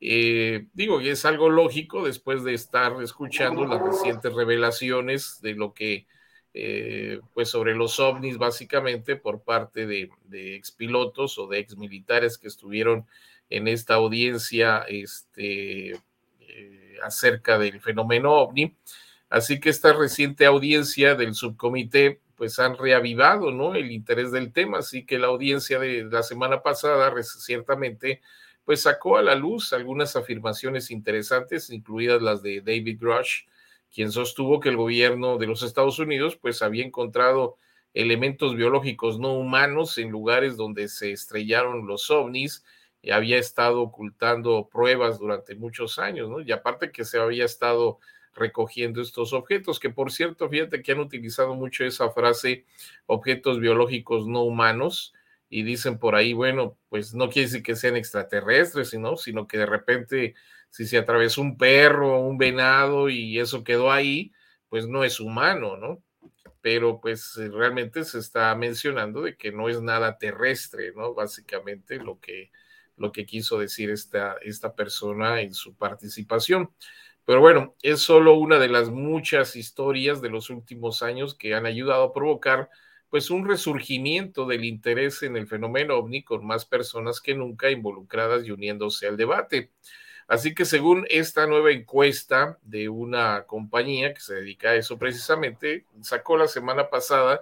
Eh, 0.00 0.66
digo, 0.72 1.00
y 1.00 1.10
es 1.10 1.24
algo 1.24 1.50
lógico 1.50 2.04
después 2.04 2.42
de 2.42 2.52
estar 2.54 3.00
escuchando 3.00 3.64
las 3.64 3.80
recientes 3.80 4.32
revelaciones 4.32 5.38
de 5.40 5.54
lo 5.54 5.72
que, 5.72 6.08
eh, 6.52 7.20
pues 7.32 7.48
sobre 7.48 7.76
los 7.76 8.00
ovnis 8.00 8.38
básicamente 8.38 9.14
por 9.14 9.44
parte 9.44 9.86
de, 9.86 10.10
expilotos 10.56 11.38
o 11.38 11.46
de 11.46 11.60
exmilitares 11.60 12.38
que 12.38 12.48
estuvieron 12.48 13.06
en 13.50 13.68
esta 13.68 13.94
audiencia 13.94 14.84
este, 14.88 15.94
acerca 17.02 17.58
del 17.58 17.80
fenómeno 17.80 18.32
ovni. 18.32 18.76
Así 19.28 19.60
que 19.60 19.70
esta 19.70 19.92
reciente 19.92 20.46
audiencia 20.46 21.14
del 21.14 21.34
subcomité 21.34 22.20
pues 22.36 22.58
han 22.58 22.76
reavivado, 22.76 23.52
¿no? 23.52 23.74
El 23.74 23.92
interés 23.92 24.32
del 24.32 24.52
tema, 24.52 24.78
así 24.78 25.04
que 25.04 25.18
la 25.18 25.26
audiencia 25.26 25.78
de 25.78 26.04
la 26.04 26.22
semana 26.22 26.62
pasada 26.62 27.12
ciertamente 27.22 28.22
pues 28.64 28.82
sacó 28.82 29.16
a 29.16 29.22
la 29.22 29.34
luz 29.34 29.72
algunas 29.72 30.16
afirmaciones 30.16 30.90
interesantes, 30.90 31.70
incluidas 31.70 32.22
las 32.22 32.42
de 32.42 32.60
David 32.60 32.98
Grush, 33.00 33.42
quien 33.92 34.10
sostuvo 34.10 34.60
que 34.60 34.68
el 34.68 34.76
gobierno 34.76 35.38
de 35.38 35.46
los 35.46 35.62
Estados 35.62 35.98
Unidos 35.98 36.36
pues 36.36 36.62
había 36.62 36.84
encontrado 36.84 37.56
elementos 37.94 38.54
biológicos 38.54 39.18
no 39.18 39.34
humanos 39.34 39.98
en 39.98 40.10
lugares 40.10 40.56
donde 40.56 40.88
se 40.88 41.12
estrellaron 41.12 41.86
los 41.86 42.10
ovnis 42.10 42.64
y 43.02 43.10
había 43.10 43.38
estado 43.38 43.82
ocultando 43.82 44.68
pruebas 44.70 45.18
durante 45.18 45.54
muchos 45.54 45.98
años, 45.98 46.28
¿no? 46.28 46.40
Y 46.40 46.52
aparte 46.52 46.92
que 46.92 47.04
se 47.04 47.18
había 47.18 47.44
estado 47.44 47.98
recogiendo 48.34 49.00
estos 49.00 49.32
objetos, 49.32 49.80
que 49.80 49.90
por 49.90 50.12
cierto, 50.12 50.48
fíjate 50.48 50.82
que 50.82 50.92
han 50.92 51.00
utilizado 51.00 51.54
mucho 51.54 51.84
esa 51.84 52.10
frase 52.10 52.64
objetos 53.06 53.58
biológicos 53.60 54.26
no 54.26 54.42
humanos 54.42 55.14
y 55.48 55.62
dicen 55.64 55.98
por 55.98 56.14
ahí, 56.14 56.32
bueno, 56.32 56.78
pues 56.88 57.14
no 57.14 57.28
quiere 57.28 57.48
decir 57.48 57.62
que 57.62 57.74
sean 57.74 57.96
extraterrestres, 57.96 58.90
sino, 58.90 59.16
sino 59.16 59.48
que 59.48 59.58
de 59.58 59.66
repente 59.66 60.34
si 60.70 60.86
se 60.86 60.98
atravesó 60.98 61.42
un 61.42 61.58
perro 61.58 62.20
un 62.20 62.38
venado 62.38 63.08
y 63.08 63.38
eso 63.38 63.64
quedó 63.64 63.90
ahí, 63.92 64.32
pues 64.68 64.86
no 64.86 65.04
es 65.04 65.20
humano, 65.20 65.76
¿no? 65.76 66.02
Pero 66.60 67.00
pues 67.00 67.34
realmente 67.36 68.04
se 68.04 68.18
está 68.18 68.54
mencionando 68.54 69.22
de 69.22 69.36
que 69.36 69.50
no 69.50 69.68
es 69.68 69.82
nada 69.82 70.18
terrestre, 70.18 70.92
¿no? 70.94 71.14
Básicamente 71.14 71.96
lo 71.96 72.20
que, 72.20 72.50
lo 73.00 73.12
que 73.12 73.26
quiso 73.26 73.58
decir 73.58 73.90
esta, 73.90 74.36
esta 74.42 74.74
persona 74.74 75.40
en 75.40 75.54
su 75.54 75.74
participación. 75.74 76.70
Pero 77.24 77.40
bueno, 77.40 77.74
es 77.82 78.00
solo 78.00 78.34
una 78.34 78.58
de 78.58 78.68
las 78.68 78.90
muchas 78.90 79.56
historias 79.56 80.20
de 80.20 80.28
los 80.28 80.50
últimos 80.50 81.02
años 81.02 81.34
que 81.34 81.54
han 81.54 81.64
ayudado 81.64 82.04
a 82.04 82.12
provocar 82.12 82.68
pues 83.08 83.30
un 83.30 83.48
resurgimiento 83.48 84.46
del 84.46 84.64
interés 84.64 85.22
en 85.22 85.36
el 85.36 85.46
fenómeno 85.46 85.96
ovni 85.96 86.22
con 86.22 86.46
más 86.46 86.66
personas 86.66 87.20
que 87.20 87.34
nunca 87.34 87.70
involucradas 87.70 88.46
y 88.46 88.50
uniéndose 88.50 89.06
al 89.06 89.16
debate. 89.16 89.70
Así 90.28 90.54
que 90.54 90.64
según 90.66 91.06
esta 91.08 91.46
nueva 91.46 91.72
encuesta 91.72 92.58
de 92.62 92.88
una 92.88 93.46
compañía 93.46 94.12
que 94.12 94.20
se 94.20 94.34
dedica 94.34 94.70
a 94.70 94.76
eso 94.76 94.98
precisamente, 94.98 95.86
sacó 96.02 96.36
la 96.36 96.48
semana 96.48 96.90
pasada 96.90 97.40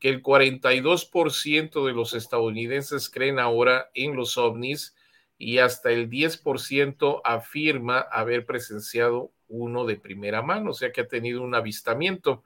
que 0.00 0.08
el 0.08 0.22
42% 0.22 1.86
de 1.86 1.92
los 1.92 2.12
estadounidenses 2.12 3.08
creen 3.08 3.38
ahora 3.38 3.90
en 3.94 4.16
los 4.16 4.36
ovnis 4.36 4.95
y 5.38 5.58
hasta 5.58 5.90
el 5.90 6.08
10% 6.08 7.20
afirma 7.24 8.00
haber 8.00 8.46
presenciado 8.46 9.32
uno 9.48 9.84
de 9.84 9.96
primera 9.96 10.42
mano, 10.42 10.70
o 10.70 10.74
sea 10.74 10.92
que 10.92 11.02
ha 11.02 11.08
tenido 11.08 11.42
un 11.42 11.54
avistamiento. 11.54 12.44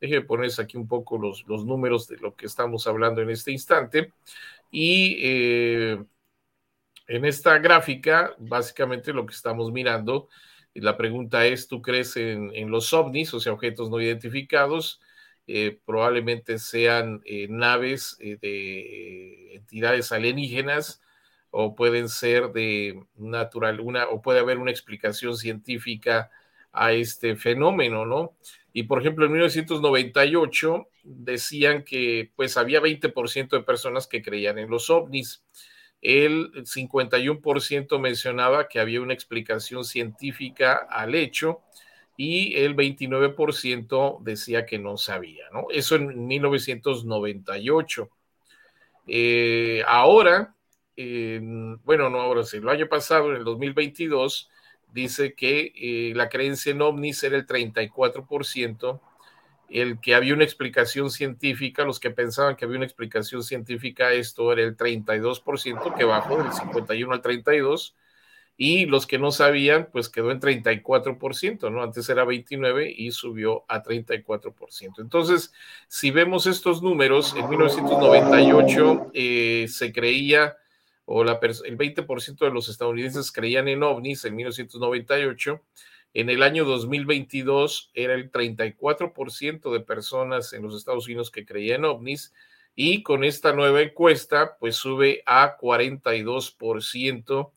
Déjeme 0.00 0.22
ponerles 0.22 0.58
aquí 0.58 0.76
un 0.76 0.88
poco 0.88 1.18
los, 1.18 1.44
los 1.46 1.64
números 1.66 2.08
de 2.08 2.16
lo 2.16 2.34
que 2.34 2.46
estamos 2.46 2.86
hablando 2.86 3.20
en 3.20 3.30
este 3.30 3.52
instante. 3.52 4.12
Y 4.70 5.18
eh, 5.20 6.02
en 7.06 7.24
esta 7.24 7.58
gráfica, 7.58 8.34
básicamente 8.38 9.12
lo 9.12 9.26
que 9.26 9.34
estamos 9.34 9.70
mirando, 9.72 10.28
la 10.74 10.96
pregunta 10.96 11.44
es, 11.46 11.68
¿tú 11.68 11.82
crees 11.82 12.16
en, 12.16 12.70
los 12.70 12.92
ovnis, 12.92 13.34
o 13.34 13.40
sea, 13.40 13.52
objetos 13.52 13.90
no 13.90 14.00
identificados? 14.00 15.00
Eh, 15.46 15.80
probablemente 15.84 16.58
sean 16.58 17.20
eh, 17.24 17.48
naves 17.50 18.16
de 18.18 19.54
entidades 19.56 20.12
alienígenas 20.12 21.02
o 21.50 21.74
pueden 21.74 22.08
ser 22.08 22.52
de 22.52 23.02
natural, 23.16 23.80
una, 23.80 24.08
o 24.08 24.22
puede 24.22 24.40
haber 24.40 24.58
una 24.58 24.70
explicación 24.70 25.36
científica 25.36 26.30
a 26.72 26.92
este 26.92 27.36
fenómeno, 27.36 28.06
¿no? 28.06 28.36
Y 28.72 28.84
por 28.84 29.00
ejemplo, 29.00 29.26
en 29.26 29.32
1998 29.32 30.88
decían 31.02 31.84
que 31.84 32.30
pues 32.36 32.56
había 32.56 32.80
20% 32.80 33.56
de 33.56 33.62
personas 33.62 34.06
que 34.06 34.22
creían 34.22 34.58
en 34.58 34.70
los 34.70 34.90
ovnis. 34.90 35.42
El 36.00 36.52
51% 36.64 37.98
mencionaba 37.98 38.68
que 38.68 38.80
había 38.80 39.02
una 39.02 39.12
explicación 39.12 39.84
científica 39.84 40.86
al 40.88 41.14
hecho 41.14 41.62
y 42.16 42.54
el 42.56 42.76
29% 42.76 44.18
decía 44.22 44.66
que 44.66 44.78
no 44.78 44.96
sabía, 44.96 45.46
¿no? 45.52 45.66
Eso 45.70 45.96
en 45.96 46.26
1998. 46.26 48.10
Eh, 49.06 49.82
ahora, 49.86 50.54
bueno, 51.84 52.10
no 52.10 52.20
ahora 52.20 52.44
sí, 52.44 52.58
el 52.58 52.68
año 52.68 52.88
pasado, 52.88 53.30
en 53.30 53.36
el 53.36 53.44
2022, 53.44 54.50
dice 54.92 55.34
que 55.34 55.72
eh, 55.76 56.12
la 56.14 56.28
creencia 56.28 56.72
en 56.72 56.82
ovnis 56.82 57.22
era 57.22 57.36
el 57.36 57.46
34%, 57.46 59.00
el 59.70 60.00
que 60.00 60.14
había 60.14 60.34
una 60.34 60.44
explicación 60.44 61.10
científica, 61.10 61.84
los 61.84 62.00
que 62.00 62.10
pensaban 62.10 62.56
que 62.56 62.64
había 62.64 62.76
una 62.76 62.86
explicación 62.86 63.42
científica 63.42 64.12
esto 64.12 64.52
era 64.52 64.62
el 64.62 64.76
32%, 64.76 65.94
que 65.96 66.04
bajó 66.04 66.42
del 66.42 66.52
51 66.52 67.12
al 67.12 67.22
32%, 67.22 67.94
y 68.56 68.84
los 68.84 69.06
que 69.06 69.18
no 69.18 69.30
sabían, 69.30 69.88
pues 69.90 70.10
quedó 70.10 70.30
en 70.30 70.38
34%, 70.38 71.72
¿no? 71.72 71.82
Antes 71.82 72.06
era 72.10 72.26
29 72.26 72.92
y 72.94 73.10
subió 73.10 73.64
a 73.68 73.82
34%. 73.82 75.00
Entonces, 75.00 75.50
si 75.88 76.10
vemos 76.10 76.46
estos 76.46 76.82
números, 76.82 77.34
en 77.38 77.48
1998 77.48 79.12
eh, 79.14 79.66
se 79.66 79.92
creía 79.94 80.58
o 81.12 81.22
el 81.22 81.28
20% 81.28 82.38
de 82.38 82.50
los 82.52 82.68
estadounidenses 82.68 83.32
creían 83.32 83.66
en 83.66 83.82
ovnis 83.82 84.24
en 84.24 84.36
1998. 84.36 85.60
En 86.14 86.30
el 86.30 86.44
año 86.44 86.64
2022 86.64 87.90
era 87.94 88.14
el 88.14 88.30
34% 88.30 89.72
de 89.72 89.80
personas 89.80 90.52
en 90.52 90.62
los 90.62 90.76
Estados 90.76 91.08
Unidos 91.08 91.32
que 91.32 91.44
creían 91.44 91.80
en 91.80 91.86
ovnis 91.86 92.32
y 92.76 93.02
con 93.02 93.24
esta 93.24 93.52
nueva 93.52 93.82
encuesta 93.82 94.56
pues 94.60 94.76
sube 94.76 95.24
a 95.26 95.58
42% 95.58 97.50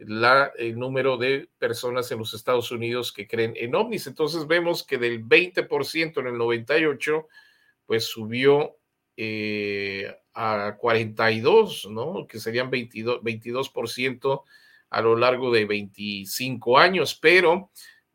la, 0.00 0.52
el 0.58 0.78
número 0.78 1.16
de 1.16 1.48
personas 1.58 2.12
en 2.12 2.18
los 2.18 2.34
Estados 2.34 2.70
Unidos 2.72 3.10
que 3.10 3.26
creen 3.26 3.54
en 3.56 3.74
ovnis. 3.74 4.06
Entonces 4.06 4.46
vemos 4.46 4.84
que 4.84 4.98
del 4.98 5.24
20% 5.24 6.20
en 6.20 6.26
el 6.26 6.36
98 6.36 7.26
pues 7.86 8.04
subió 8.04 8.76
eh, 9.16 10.14
a 10.38 10.76
42, 10.76 11.88
¿no? 11.90 12.28
Que 12.28 12.38
serían 12.38 12.70
22, 12.70 13.22
22% 13.22 14.44
a 14.90 15.02
lo 15.02 15.16
largo 15.16 15.52
de 15.52 15.64
25 15.64 16.78
años, 16.78 17.18
pero 17.20 17.70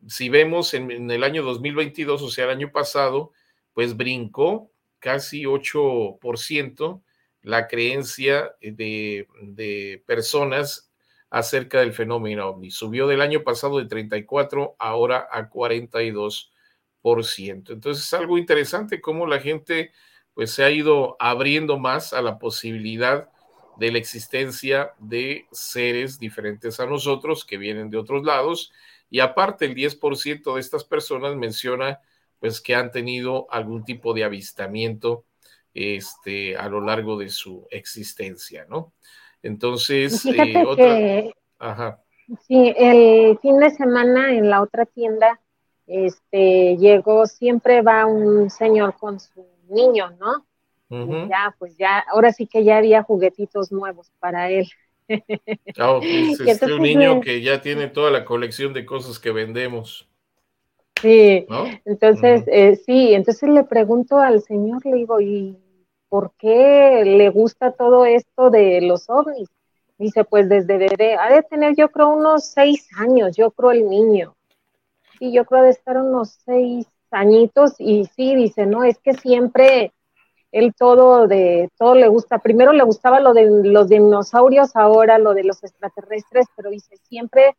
si 0.06 0.30
vemos 0.30 0.72
en, 0.72 1.10
el 1.10 1.22
año 1.22 1.42
2022, 1.42 2.22
o 2.22 2.30
sea, 2.30 2.44
el 2.44 2.50
año 2.50 2.72
pasado, 2.72 3.32
pues 3.74 3.94
brincó 3.94 4.70
casi 5.00 5.42
8% 5.42 7.02
la 7.42 7.68
creencia 7.68 8.54
de, 8.62 9.28
de 9.42 10.02
personas 10.06 10.90
acerca 11.28 11.80
del 11.80 11.92
fenómeno 11.92 12.48
ovni. 12.48 12.70
Subió 12.70 13.06
del 13.06 13.20
año 13.20 13.42
pasado 13.42 13.78
de 13.78 13.84
34 13.86 14.76
ahora 14.78 15.28
a 15.30 15.50
42%. 15.50 16.48
Entonces 17.70 18.04
es 18.04 18.14
algo 18.14 18.38
interesante 18.38 19.02
cómo 19.02 19.26
la 19.26 19.40
gente 19.40 19.92
pues 20.34 20.52
se 20.52 20.64
ha 20.64 20.70
ido 20.70 21.16
abriendo 21.18 21.78
más 21.78 22.12
a 22.12 22.20
la 22.20 22.38
posibilidad 22.38 23.28
de 23.78 23.92
la 23.92 23.98
existencia 23.98 24.92
de 24.98 25.46
seres 25.52 26.18
diferentes 26.18 26.78
a 26.80 26.86
nosotros 26.86 27.44
que 27.44 27.58
vienen 27.58 27.90
de 27.90 27.98
otros 27.98 28.24
lados 28.24 28.72
y 29.10 29.20
aparte 29.20 29.64
el 29.64 29.74
10% 29.74 30.54
de 30.54 30.60
estas 30.60 30.84
personas 30.84 31.36
menciona 31.36 32.00
pues 32.40 32.60
que 32.60 32.74
han 32.74 32.90
tenido 32.90 33.46
algún 33.50 33.84
tipo 33.84 34.12
de 34.12 34.24
avistamiento 34.24 35.24
este, 35.72 36.56
a 36.56 36.68
lo 36.68 36.80
largo 36.80 37.16
de 37.16 37.28
su 37.28 37.66
existencia, 37.70 38.66
¿no? 38.68 38.92
Entonces, 39.42 40.24
eh, 40.26 40.64
otra... 40.66 40.98
Ajá. 41.58 42.00
Sí, 42.46 42.74
el 42.76 43.38
fin 43.38 43.58
de 43.58 43.70
semana 43.70 44.34
en 44.34 44.48
la 44.48 44.62
otra 44.62 44.86
tienda, 44.86 45.40
este, 45.86 46.76
llegó, 46.76 47.26
siempre 47.26 47.82
va 47.82 48.06
un 48.06 48.48
señor 48.50 48.94
con 48.98 49.20
su 49.20 49.53
niño, 49.68 50.10
¿no? 50.18 50.44
ya, 51.28 51.54
pues 51.58 51.76
ya, 51.76 52.04
ahora 52.12 52.32
sí 52.32 52.46
que 52.46 52.62
ya 52.62 52.76
había 52.76 53.02
juguetitos 53.02 53.72
nuevos 53.72 54.12
para 54.20 54.50
él. 54.50 54.68
Oh, 55.80 56.00
es 56.02 56.40
este, 56.40 56.72
un 56.72 56.82
niño 56.82 57.20
que 57.20 57.42
ya 57.42 57.60
tiene 57.60 57.88
toda 57.88 58.10
la 58.10 58.24
colección 58.24 58.72
de 58.72 58.84
cosas 58.84 59.18
que 59.18 59.32
vendemos. 59.32 60.08
Sí, 61.00 61.46
entonces, 61.84 62.44
eh, 62.46 62.76
sí, 62.76 63.12
entonces 63.12 63.50
le 63.50 63.64
pregunto 63.64 64.18
al 64.18 64.40
señor, 64.42 64.86
le 64.86 64.94
digo, 64.94 65.20
¿y 65.20 65.58
por 66.08 66.32
qué 66.38 67.02
le 67.04 67.28
gusta 67.28 67.72
todo 67.72 68.06
esto 68.06 68.48
de 68.48 68.80
los 68.80 69.10
ovnis? 69.10 69.50
Dice, 69.98 70.24
pues 70.24 70.48
desde 70.48 70.78
bebé, 70.78 71.16
ha 71.16 71.30
de 71.30 71.42
tener 71.42 71.74
yo 71.76 71.90
creo 71.90 72.08
unos 72.08 72.46
seis 72.46 72.88
años, 72.96 73.36
yo 73.36 73.50
creo 73.50 73.72
el 73.72 73.88
niño. 73.88 74.34
Sí, 75.18 75.32
yo 75.32 75.44
creo 75.44 75.64
de 75.64 75.70
estar 75.70 75.96
unos 75.98 76.38
seis 76.44 76.86
añitos 77.14 77.74
y 77.78 78.04
sí, 78.06 78.34
dice, 78.34 78.66
no, 78.66 78.84
es 78.84 78.98
que 78.98 79.14
siempre 79.14 79.92
él 80.52 80.72
todo 80.78 81.26
de 81.26 81.68
todo 81.78 81.94
le 81.94 82.08
gusta. 82.08 82.38
Primero 82.38 82.72
le 82.72 82.84
gustaba 82.84 83.18
lo 83.20 83.34
de 83.34 83.48
los 83.64 83.88
dinosaurios, 83.88 84.76
ahora 84.76 85.18
lo 85.18 85.34
de 85.34 85.44
los 85.44 85.62
extraterrestres, 85.64 86.46
pero 86.56 86.70
dice 86.70 86.96
siempre 87.08 87.56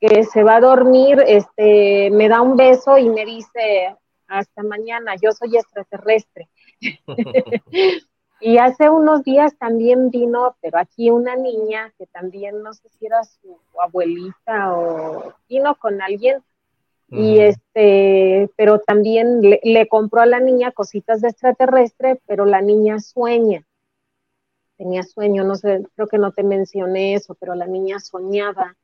que 0.00 0.24
se 0.24 0.44
va 0.44 0.56
a 0.56 0.60
dormir, 0.60 1.22
este, 1.26 2.10
me 2.10 2.28
da 2.28 2.42
un 2.42 2.56
beso 2.56 2.98
y 2.98 3.08
me 3.08 3.24
dice 3.24 3.96
hasta 4.28 4.62
mañana, 4.62 5.14
yo 5.20 5.32
soy 5.32 5.56
extraterrestre. 5.56 6.48
y 8.40 8.58
hace 8.58 8.90
unos 8.90 9.22
días 9.22 9.56
también 9.58 10.10
vino, 10.10 10.56
pero 10.60 10.78
aquí 10.78 11.10
una 11.10 11.36
niña 11.36 11.92
que 11.98 12.06
también 12.06 12.62
no 12.62 12.74
sé 12.74 12.88
si 12.90 13.06
era 13.06 13.24
su 13.24 13.58
abuelita 13.80 14.72
o 14.76 15.34
vino 15.48 15.74
con 15.76 16.02
alguien 16.02 16.42
y 17.08 17.38
este, 17.38 18.50
pero 18.56 18.80
también 18.80 19.40
le, 19.40 19.88
compró 19.88 20.22
a 20.22 20.26
la 20.26 20.40
niña 20.40 20.72
cositas 20.72 21.20
de 21.20 21.28
extraterrestre, 21.28 22.20
pero 22.26 22.44
la 22.44 22.60
niña 22.60 22.98
sueña. 22.98 23.64
Tenía 24.76 25.04
sueño, 25.04 25.44
no 25.44 25.54
sé, 25.54 25.86
creo 25.94 26.08
que 26.08 26.18
no 26.18 26.32
te 26.32 26.42
mencioné 26.42 27.14
eso, 27.14 27.34
pero 27.38 27.54
la 27.54 27.66
niña 27.66 28.00
soñaba. 28.00 28.76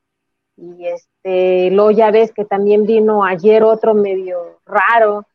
Y 0.55 0.85
este, 0.85 1.69
luego 1.71 1.91
ya 1.91 2.11
ves 2.11 2.31
que 2.31 2.45
también 2.45 2.85
vino 2.85 3.25
ayer 3.25 3.63
otro 3.63 3.93
medio 3.93 4.59
raro. 4.65 5.25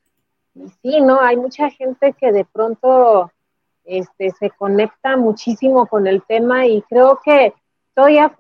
Y 0.55 0.69
sí, 0.83 1.01
¿no? 1.01 1.21
Hay 1.21 1.37
mucha 1.37 1.71
gente 1.71 2.15
que 2.15 2.33
de 2.33 2.45
pronto 2.45 3.31
este, 3.85 4.31
se 4.31 4.51
conecta 4.51 5.17
muchísimo 5.17 5.87
con 5.87 6.07
el 6.07 6.23
tema 6.23 6.67
y 6.67 6.83
creo 6.83 7.21
que 7.25 7.53
todavía 7.95 8.35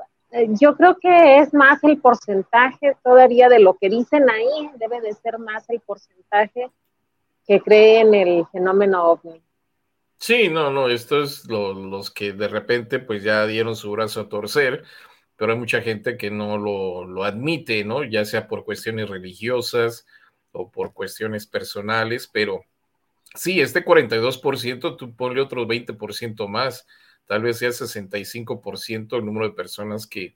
yo 0.61 0.77
creo 0.77 0.99
que 0.99 1.39
es 1.39 1.55
más 1.55 1.83
el 1.85 1.99
porcentaje 1.99 2.97
todavía 3.03 3.49
de 3.49 3.61
lo 3.61 3.75
que 3.75 3.89
dicen 3.89 4.29
ahí, 4.29 4.71
debe 4.77 5.01
de 5.01 5.15
ser 5.15 5.39
más 5.39 5.69
el 5.71 5.81
porcentaje 5.81 6.71
que 7.47 7.61
cree 7.61 8.01
en 8.01 8.15
el 8.15 8.47
fenómeno 8.53 9.05
ovni. 9.05 9.43
Sí, 10.19 10.49
no, 10.49 10.71
no, 10.71 10.89
esto 10.89 11.23
es 11.23 11.47
los 11.47 12.11
que 12.11 12.33
de 12.33 12.49
repente 12.49 12.99
pues 12.99 13.23
ya 13.23 13.47
dieron 13.47 13.77
su 13.77 13.91
brazo 13.93 14.21
a 14.21 14.29
torcer, 14.29 14.85
pero 15.37 15.53
hay 15.53 15.59
mucha 15.59 15.81
gente 15.81 16.17
que 16.17 16.31
no 16.31 16.59
lo, 16.59 17.07
lo 17.07 17.25
admite, 17.25 17.85
¿no? 17.85 18.03
Ya 18.05 18.25
sea 18.25 18.49
por 18.49 18.65
cuestiones 18.65 19.09
religiosas 19.09 20.07
o 20.53 20.71
por 20.71 20.93
cuestiones 20.93 21.47
personales, 21.47 22.29
pero 22.31 22.65
sí, 23.35 23.61
este 23.61 23.85
42%, 23.85 24.97
tú 24.97 25.15
ponle 25.15 25.41
otros 25.41 25.67
20% 25.67 26.49
más 26.49 26.87
tal 27.29 27.43
vez 27.43 27.59
sea 27.59 27.69
65% 27.69 29.17
el 29.17 29.25
número 29.25 29.49
de 29.49 29.55
personas 29.55 30.09
que, 30.09 30.35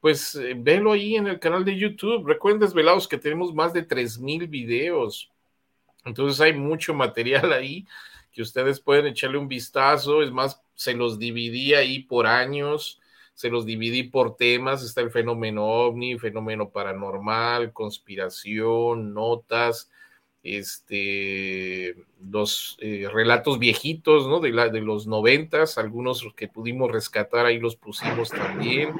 pues 0.00 0.34
eh, 0.34 0.54
velo 0.56 0.92
ahí 0.92 1.16
en 1.16 1.26
el 1.26 1.38
canal 1.38 1.64
de 1.64 1.76
YouTube. 1.76 2.26
Recuerden, 2.26 2.60
desvelados, 2.60 3.08
que 3.08 3.18
tenemos 3.18 3.54
más 3.54 3.72
de 3.72 3.82
3000 3.82 4.46
videos. 4.46 5.30
Entonces 6.04 6.40
hay 6.40 6.52
mucho 6.52 6.94
material 6.94 7.52
ahí 7.52 7.86
que 8.32 8.42
ustedes 8.42 8.80
pueden 8.80 9.06
echarle 9.06 9.38
un 9.38 9.48
vistazo. 9.48 10.22
Es 10.22 10.30
más, 10.30 10.62
se 10.74 10.94
los 10.94 11.18
dividí 11.18 11.74
ahí 11.74 12.00
por 12.00 12.26
años, 12.26 13.00
se 13.34 13.48
los 13.48 13.64
dividí 13.64 14.04
por 14.04 14.36
temas. 14.36 14.82
Está 14.82 15.00
el 15.00 15.10
fenómeno 15.10 15.64
ovni, 15.64 16.18
fenómeno 16.18 16.70
paranormal, 16.70 17.72
conspiración, 17.72 19.14
notas, 19.14 19.90
este, 20.46 21.96
los 22.20 22.76
eh, 22.80 23.08
relatos 23.12 23.58
viejitos, 23.58 24.28
¿no? 24.28 24.38
De, 24.38 24.50
la, 24.50 24.68
de 24.68 24.80
los 24.80 25.08
noventas, 25.08 25.76
algunos 25.76 26.24
que 26.36 26.46
pudimos 26.46 26.92
rescatar, 26.92 27.46
ahí 27.46 27.58
los 27.58 27.74
pusimos 27.74 28.30
también. 28.30 28.94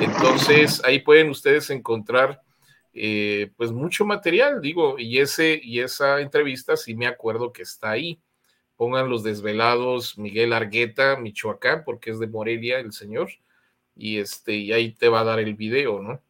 Entonces, 0.00 0.82
ahí 0.84 0.98
pueden 0.98 1.30
ustedes 1.30 1.70
encontrar 1.70 2.42
eh, 2.92 3.52
pues 3.56 3.70
mucho 3.70 4.04
material, 4.04 4.60
digo, 4.60 4.98
y, 4.98 5.18
ese, 5.18 5.60
y 5.62 5.80
esa 5.80 6.20
entrevista 6.20 6.76
sí 6.76 6.96
me 6.96 7.06
acuerdo 7.06 7.52
que 7.52 7.62
está 7.62 7.90
ahí. 7.90 8.20
Pongan 8.76 9.08
los 9.08 9.22
desvelados 9.22 10.18
Miguel 10.18 10.52
Argueta, 10.52 11.16
Michoacán, 11.16 11.84
porque 11.84 12.10
es 12.10 12.18
de 12.18 12.26
Morelia 12.26 12.80
el 12.80 12.92
señor, 12.92 13.30
y, 13.94 14.18
este, 14.18 14.54
y 14.54 14.72
ahí 14.72 14.92
te 14.92 15.08
va 15.08 15.20
a 15.20 15.24
dar 15.24 15.38
el 15.38 15.54
video, 15.54 16.02
¿no? 16.02 16.20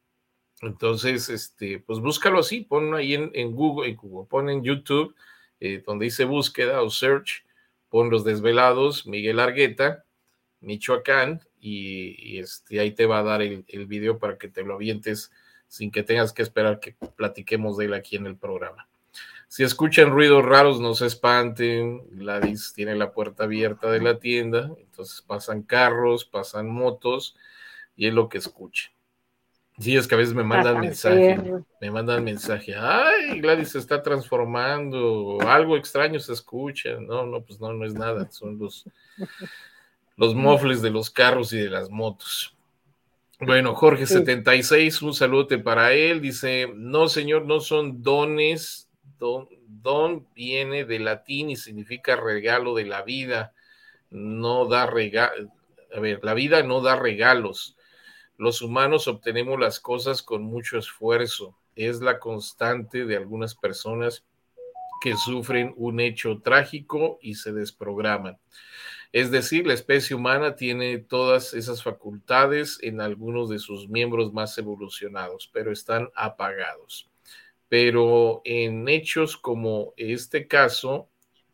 Entonces, 0.62 1.28
este, 1.28 1.78
pues 1.80 2.00
búscalo 2.00 2.40
así, 2.40 2.62
pon 2.62 2.94
ahí 2.94 3.14
en, 3.14 3.30
en 3.34 3.54
Google, 3.54 3.90
en 3.90 3.96
Google, 3.96 4.26
pon 4.28 4.50
en 4.50 4.62
YouTube, 4.62 5.14
eh, 5.60 5.82
donde 5.86 6.06
dice 6.06 6.24
búsqueda 6.24 6.82
o 6.82 6.90
search, 6.90 7.44
pon 7.88 8.10
los 8.10 8.24
desvelados, 8.24 9.06
Miguel 9.06 9.40
Argueta, 9.40 10.04
Michoacán, 10.60 11.40
y, 11.60 12.38
este, 12.38 12.80
ahí 12.80 12.92
te 12.92 13.06
va 13.06 13.20
a 13.20 13.24
dar 13.24 13.42
el, 13.42 13.64
el, 13.68 13.86
video 13.86 14.18
para 14.18 14.38
que 14.38 14.48
te 14.48 14.62
lo 14.62 14.74
avientes 14.74 15.32
sin 15.66 15.90
que 15.90 16.02
tengas 16.02 16.32
que 16.32 16.42
esperar 16.42 16.80
que 16.80 16.96
platiquemos 17.16 17.76
de 17.76 17.86
él 17.86 17.94
aquí 17.94 18.16
en 18.16 18.26
el 18.26 18.36
programa. 18.36 18.88
Si 19.48 19.62
escuchan 19.62 20.10
ruidos 20.10 20.44
raros, 20.44 20.78
no 20.78 20.94
se 20.94 21.06
espanten. 21.06 22.02
Gladys 22.10 22.74
tiene 22.74 22.94
la 22.94 23.12
puerta 23.12 23.44
abierta 23.44 23.90
de 23.90 24.00
la 24.00 24.18
tienda, 24.18 24.70
entonces 24.78 25.22
pasan 25.22 25.62
carros, 25.62 26.26
pasan 26.26 26.68
motos, 26.68 27.34
y 27.96 28.06
es 28.08 28.14
lo 28.14 28.28
que 28.28 28.38
escuchan. 28.38 28.92
Sí, 29.78 29.96
es 29.96 30.08
que 30.08 30.14
a 30.16 30.18
veces 30.18 30.34
me 30.34 30.42
mandan 30.42 30.80
mensaje, 30.80 31.40
me 31.80 31.90
mandan 31.90 32.24
mensaje, 32.24 32.74
ay, 32.76 33.40
Gladys 33.40 33.70
se 33.70 33.78
está 33.78 34.02
transformando, 34.02 35.38
algo 35.46 35.76
extraño 35.76 36.18
se 36.18 36.32
escucha. 36.32 36.98
No, 37.00 37.24
no, 37.24 37.42
pues 37.42 37.60
no, 37.60 37.72
no 37.72 37.86
es 37.86 37.94
nada, 37.94 38.28
son 38.30 38.58
los, 38.58 38.84
los 40.16 40.34
mofles 40.34 40.82
de 40.82 40.90
los 40.90 41.10
carros 41.10 41.52
y 41.52 41.58
de 41.58 41.70
las 41.70 41.90
motos. 41.90 42.56
Bueno, 43.40 43.76
Jorge 43.76 44.04
76, 44.06 45.00
un 45.02 45.14
saludo 45.14 45.46
para 45.62 45.92
él. 45.92 46.20
Dice, 46.20 46.68
no, 46.74 47.08
señor, 47.08 47.46
no 47.46 47.60
son 47.60 48.02
dones. 48.02 48.88
Don, 49.20 49.48
don 49.66 50.26
viene 50.34 50.84
de 50.84 50.98
latín 50.98 51.50
y 51.50 51.56
significa 51.56 52.16
regalo 52.16 52.74
de 52.74 52.84
la 52.84 53.02
vida. 53.02 53.52
No 54.10 54.66
da 54.66 54.86
regalo. 54.86 55.52
A 55.94 56.00
ver, 56.00 56.18
la 56.24 56.34
vida 56.34 56.64
no 56.64 56.80
da 56.80 56.96
regalos. 56.96 57.76
Los 58.38 58.62
humanos 58.62 59.08
obtenemos 59.08 59.58
las 59.58 59.80
cosas 59.80 60.22
con 60.22 60.44
mucho 60.44 60.78
esfuerzo. 60.78 61.58
Es 61.74 62.00
la 62.00 62.20
constante 62.20 63.04
de 63.04 63.16
algunas 63.16 63.56
personas 63.56 64.24
que 65.00 65.16
sufren 65.16 65.74
un 65.76 65.98
hecho 65.98 66.40
trágico 66.40 67.18
y 67.20 67.34
se 67.34 67.52
desprograman. 67.52 68.38
Es 69.12 69.32
decir, 69.32 69.66
la 69.66 69.74
especie 69.74 70.14
humana 70.14 70.54
tiene 70.54 70.98
todas 70.98 71.52
esas 71.52 71.82
facultades 71.82 72.78
en 72.82 73.00
algunos 73.00 73.48
de 73.48 73.58
sus 73.58 73.88
miembros 73.88 74.32
más 74.32 74.56
evolucionados, 74.56 75.50
pero 75.52 75.72
están 75.72 76.08
apagados. 76.14 77.10
Pero 77.68 78.40
en 78.44 78.88
hechos 78.88 79.36
como 79.36 79.94
este 79.96 80.46
caso, 80.46 81.08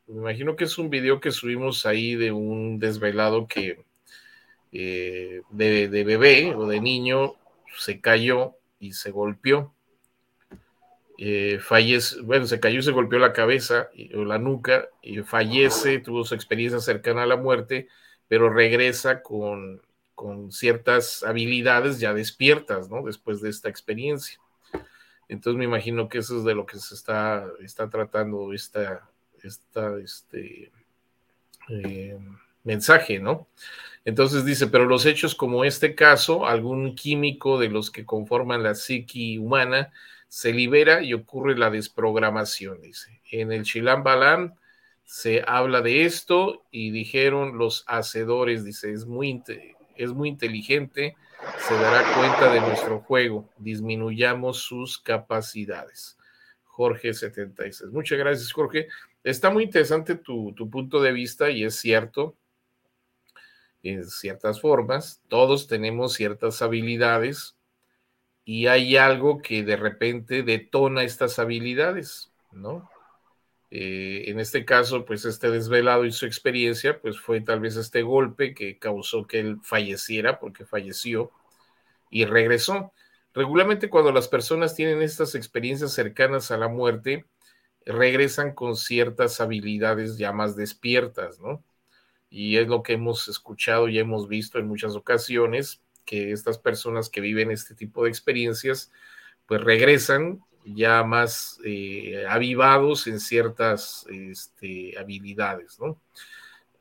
me 0.06 0.16
imagino 0.16 0.54
que 0.54 0.64
es 0.64 0.76
un 0.76 0.90
video 0.90 1.18
que 1.18 1.30
subimos 1.30 1.86
ahí 1.86 2.14
de 2.14 2.30
un 2.30 2.78
desvelado 2.78 3.46
que 3.46 3.84
eh, 4.74 5.42
de, 5.50 5.88
bebé 5.88 6.54
o 6.54 6.66
de 6.66 6.80
niño 6.80 7.36
se 7.78 8.00
cayó 8.00 8.56
y 8.78 8.92
se 8.92 9.10
golpeó 9.10 9.74
eh, 11.16 11.60
fallece, 11.60 12.20
bueno, 12.22 12.46
se 12.46 12.58
cayó 12.58 12.80
y 12.80 12.82
se 12.82 12.90
golpeó 12.90 13.20
la 13.20 13.32
cabeza 13.32 13.88
o 14.16 14.24
la 14.24 14.38
nuca, 14.38 14.88
y 15.00 15.18
fallece, 15.18 16.00
tuvo 16.00 16.24
su 16.24 16.34
experiencia 16.34 16.80
cercana 16.80 17.22
a 17.22 17.26
la 17.26 17.36
muerte, 17.36 17.88
pero 18.26 18.52
regresa 18.52 19.22
con, 19.22 19.80
con 20.16 20.50
ciertas 20.50 21.22
habilidades 21.22 22.00
ya 22.00 22.14
despiertas, 22.14 22.90
¿no? 22.90 23.02
Después 23.02 23.40
de 23.40 23.50
esta 23.50 23.68
experiencia. 23.68 24.38
Entonces 25.28 25.56
me 25.56 25.64
imagino 25.64 26.08
que 26.08 26.18
eso 26.18 26.38
es 26.38 26.44
de 26.44 26.54
lo 26.54 26.66
que 26.66 26.78
se 26.78 26.94
está, 26.94 27.46
está 27.60 27.88
tratando 27.88 28.52
esta, 28.52 29.08
esta, 29.42 29.98
este 29.98 30.72
eh, 31.68 32.18
mensaje, 32.64 33.20
¿no? 33.20 33.46
Entonces 34.04 34.44
dice, 34.44 34.66
pero 34.66 34.84
los 34.84 35.06
hechos 35.06 35.34
como 35.34 35.64
este 35.64 35.94
caso, 35.94 36.46
algún 36.46 36.94
químico 36.94 37.58
de 37.58 37.68
los 37.68 37.90
que 37.90 38.04
conforman 38.04 38.62
la 38.62 38.74
psiqui 38.74 39.38
humana, 39.38 39.92
se 40.28 40.52
libera 40.52 41.02
y 41.02 41.14
ocurre 41.14 41.56
la 41.56 41.70
desprogramación, 41.70 42.80
dice. 42.82 43.20
En 43.30 43.52
el 43.52 43.62
Chilam 43.62 44.02
Balam 44.02 44.54
se 45.04 45.42
habla 45.46 45.80
de 45.80 46.04
esto 46.04 46.64
y 46.70 46.90
dijeron 46.90 47.56
los 47.56 47.84
hacedores, 47.86 48.64
dice, 48.64 48.92
es 48.92 49.06
muy, 49.06 49.42
es 49.96 50.12
muy 50.12 50.28
inteligente, 50.28 51.16
se 51.66 51.74
dará 51.74 52.02
cuenta 52.14 52.52
de 52.52 52.60
nuestro 52.60 53.00
juego, 53.00 53.48
disminuyamos 53.58 54.58
sus 54.58 54.98
capacidades. 54.98 56.18
Jorge 56.64 57.14
76. 57.14 57.92
Muchas 57.92 58.18
gracias, 58.18 58.52
Jorge. 58.52 58.88
Está 59.22 59.50
muy 59.50 59.64
interesante 59.64 60.16
tu, 60.16 60.52
tu 60.52 60.68
punto 60.68 61.00
de 61.00 61.12
vista 61.12 61.50
y 61.50 61.64
es 61.64 61.76
cierto, 61.76 62.34
en 63.90 64.04
ciertas 64.04 64.60
formas, 64.60 65.22
todos 65.28 65.66
tenemos 65.66 66.14
ciertas 66.14 66.62
habilidades 66.62 67.56
y 68.44 68.66
hay 68.66 68.96
algo 68.96 69.40
que 69.40 69.62
de 69.62 69.76
repente 69.76 70.42
detona 70.42 71.02
estas 71.02 71.38
habilidades, 71.38 72.32
¿no? 72.52 72.88
Eh, 73.70 74.30
en 74.30 74.38
este 74.38 74.64
caso, 74.64 75.04
pues 75.04 75.24
este 75.24 75.50
desvelado 75.50 76.04
y 76.04 76.12
su 76.12 76.26
experiencia, 76.26 77.00
pues 77.00 77.18
fue 77.18 77.40
tal 77.40 77.60
vez 77.60 77.76
este 77.76 78.02
golpe 78.02 78.54
que 78.54 78.78
causó 78.78 79.26
que 79.26 79.40
él 79.40 79.58
falleciera, 79.62 80.38
porque 80.38 80.64
falleció 80.64 81.32
y 82.10 82.24
regresó. 82.24 82.92
Regularmente 83.34 83.90
cuando 83.90 84.12
las 84.12 84.28
personas 84.28 84.76
tienen 84.76 85.02
estas 85.02 85.34
experiencias 85.34 85.92
cercanas 85.92 86.52
a 86.52 86.56
la 86.56 86.68
muerte, 86.68 87.26
regresan 87.84 88.54
con 88.54 88.76
ciertas 88.76 89.40
habilidades 89.40 90.18
ya 90.18 90.32
más 90.32 90.54
despiertas, 90.54 91.40
¿no? 91.40 91.64
Y 92.34 92.56
es 92.56 92.66
lo 92.66 92.82
que 92.82 92.94
hemos 92.94 93.28
escuchado 93.28 93.88
y 93.88 93.96
hemos 94.00 94.26
visto 94.26 94.58
en 94.58 94.66
muchas 94.66 94.96
ocasiones, 94.96 95.80
que 96.04 96.32
estas 96.32 96.58
personas 96.58 97.08
que 97.08 97.20
viven 97.20 97.52
este 97.52 97.76
tipo 97.76 98.02
de 98.02 98.10
experiencias, 98.10 98.90
pues 99.46 99.62
regresan 99.62 100.40
ya 100.64 101.04
más 101.04 101.60
eh, 101.64 102.26
avivados 102.28 103.06
en 103.06 103.20
ciertas 103.20 104.04
este, 104.10 104.98
habilidades, 104.98 105.78
¿no? 105.78 106.00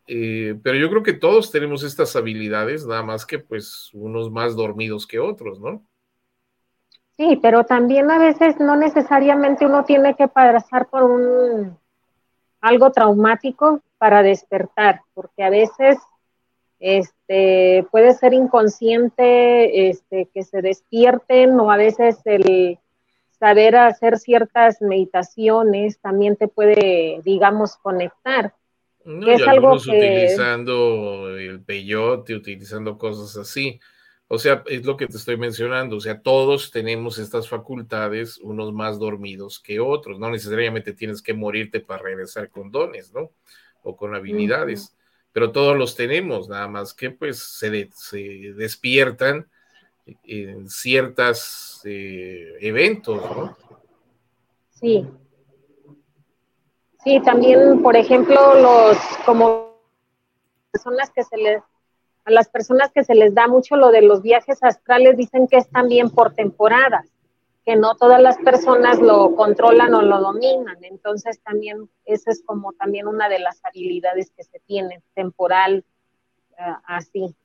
Eh, 0.08 0.58
pero 0.64 0.76
yo 0.76 0.90
creo 0.90 1.04
que 1.04 1.14
todos 1.14 1.52
tenemos 1.52 1.84
estas 1.84 2.16
habilidades, 2.16 2.88
nada 2.88 3.04
más 3.04 3.24
que 3.24 3.38
pues 3.38 3.92
unos 3.94 4.32
más 4.32 4.56
dormidos 4.56 5.06
que 5.06 5.20
otros, 5.20 5.60
¿no? 5.60 5.86
Sí, 7.16 7.38
pero 7.44 7.64
también 7.64 8.10
a 8.10 8.18
veces 8.18 8.60
no 8.60 8.76
necesariamente 8.76 9.68
uno 9.68 9.86
tiene 9.86 10.16
que 10.16 10.28
pasar 10.28 10.90
por 10.90 11.04
un 11.04 11.78
algo 12.60 12.92
traumático 12.92 13.84
para 14.04 14.22
despertar, 14.22 15.00
porque 15.14 15.44
a 15.44 15.50
veces 15.50 15.98
este, 16.78 17.88
puede 17.90 18.14
ser 18.14 18.34
inconsciente 18.34 19.88
este, 19.88 20.28
que 20.34 20.44
se 20.44 20.62
despierten 20.62 21.58
o 21.58 21.72
a 21.72 21.78
veces 21.78 22.18
el 22.26 22.80
saber 23.40 23.78
hacer 23.78 24.20
ciertas 24.20 24.82
meditaciones 24.82 26.02
también 26.02 26.36
te 26.36 26.50
puede, 26.50 27.22
digamos, 27.24 27.78
conectar. 27.78 28.54
es 29.26 29.48
algo 29.48 29.80
que... 29.80 29.92
utilizando 29.92 31.38
el 31.38 31.64
peyote, 31.64 32.36
utilizando 32.36 32.98
cosas 32.98 33.38
así. 33.38 33.80
O 34.28 34.38
sea, 34.38 34.64
es 34.66 34.86
lo 34.86 34.98
que 34.98 35.08
te 35.08 35.16
estoy 35.16 35.38
mencionando. 35.38 35.96
O 35.96 36.02
sea, 36.02 36.22
todos 36.22 36.72
tenemos 36.72 37.20
estas 37.20 37.48
facultades, 37.48 38.38
unos 38.40 38.74
más 38.74 39.00
dormidos 39.00 39.62
que 39.62 39.80
otros. 39.80 40.20
No 40.20 40.30
necesariamente 40.30 40.92
tienes 40.92 41.22
que 41.22 41.34
morirte 41.34 41.80
para 41.80 42.04
regresar 42.04 42.50
con 42.50 42.70
dones, 42.70 43.14
¿no? 43.14 43.32
O 43.84 43.96
con 43.96 44.16
habilidades 44.16 44.96
pero 45.34 45.52
todos 45.52 45.76
los 45.76 45.96
tenemos, 45.96 46.48
nada 46.48 46.68
más 46.68 46.94
que 46.94 47.10
pues 47.10 47.40
se, 47.40 47.90
se 47.92 48.54
despiertan 48.56 49.48
en 50.24 50.70
ciertos 50.70 51.82
eh, 51.86 52.54
eventos, 52.62 53.22
¿no? 53.36 53.58
Sí. 54.80 55.08
Sí, 57.04 57.20
también, 57.22 57.82
por 57.82 57.98
ejemplo, 57.98 58.36
los 58.62 58.98
como 59.26 59.74
personas 60.72 61.10
que 61.10 61.24
se 61.24 61.38
les 61.38 61.62
a 62.26 62.32
las 62.32 62.48
personas 62.48 62.90
que 62.94 63.04
se 63.04 63.16
les 63.16 63.34
da 63.34 63.50
mucho 63.50 63.76
lo 63.76 63.92
de 63.92 64.02
los 64.02 64.22
viajes 64.22 64.64
astrales 64.64 65.18
dicen 65.18 65.46
que 65.50 65.58
es 65.58 65.70
también 65.70 66.10
por 66.10 66.34
temporadas 66.34 67.06
que 67.66 67.76
no 67.76 67.96
todas 67.96 68.22
las 68.22 68.38
personas 68.38 69.00
lo 69.00 69.36
controlan 69.36 69.94
o 69.94 70.02
lo 70.02 70.20
dominan. 70.20 70.78
Entonces 70.84 71.40
también 71.42 71.90
esa 72.06 72.32
es 72.32 72.44
como 72.46 72.74
también 72.74 73.08
una 73.08 73.30
de 73.30 73.40
las 73.40 73.64
habilidades 73.64 74.32
que 74.36 74.44
se 74.44 74.60
tiene, 74.60 75.02
temporal, 75.14 75.86
uh, 76.52 76.76
así. 76.86 77.36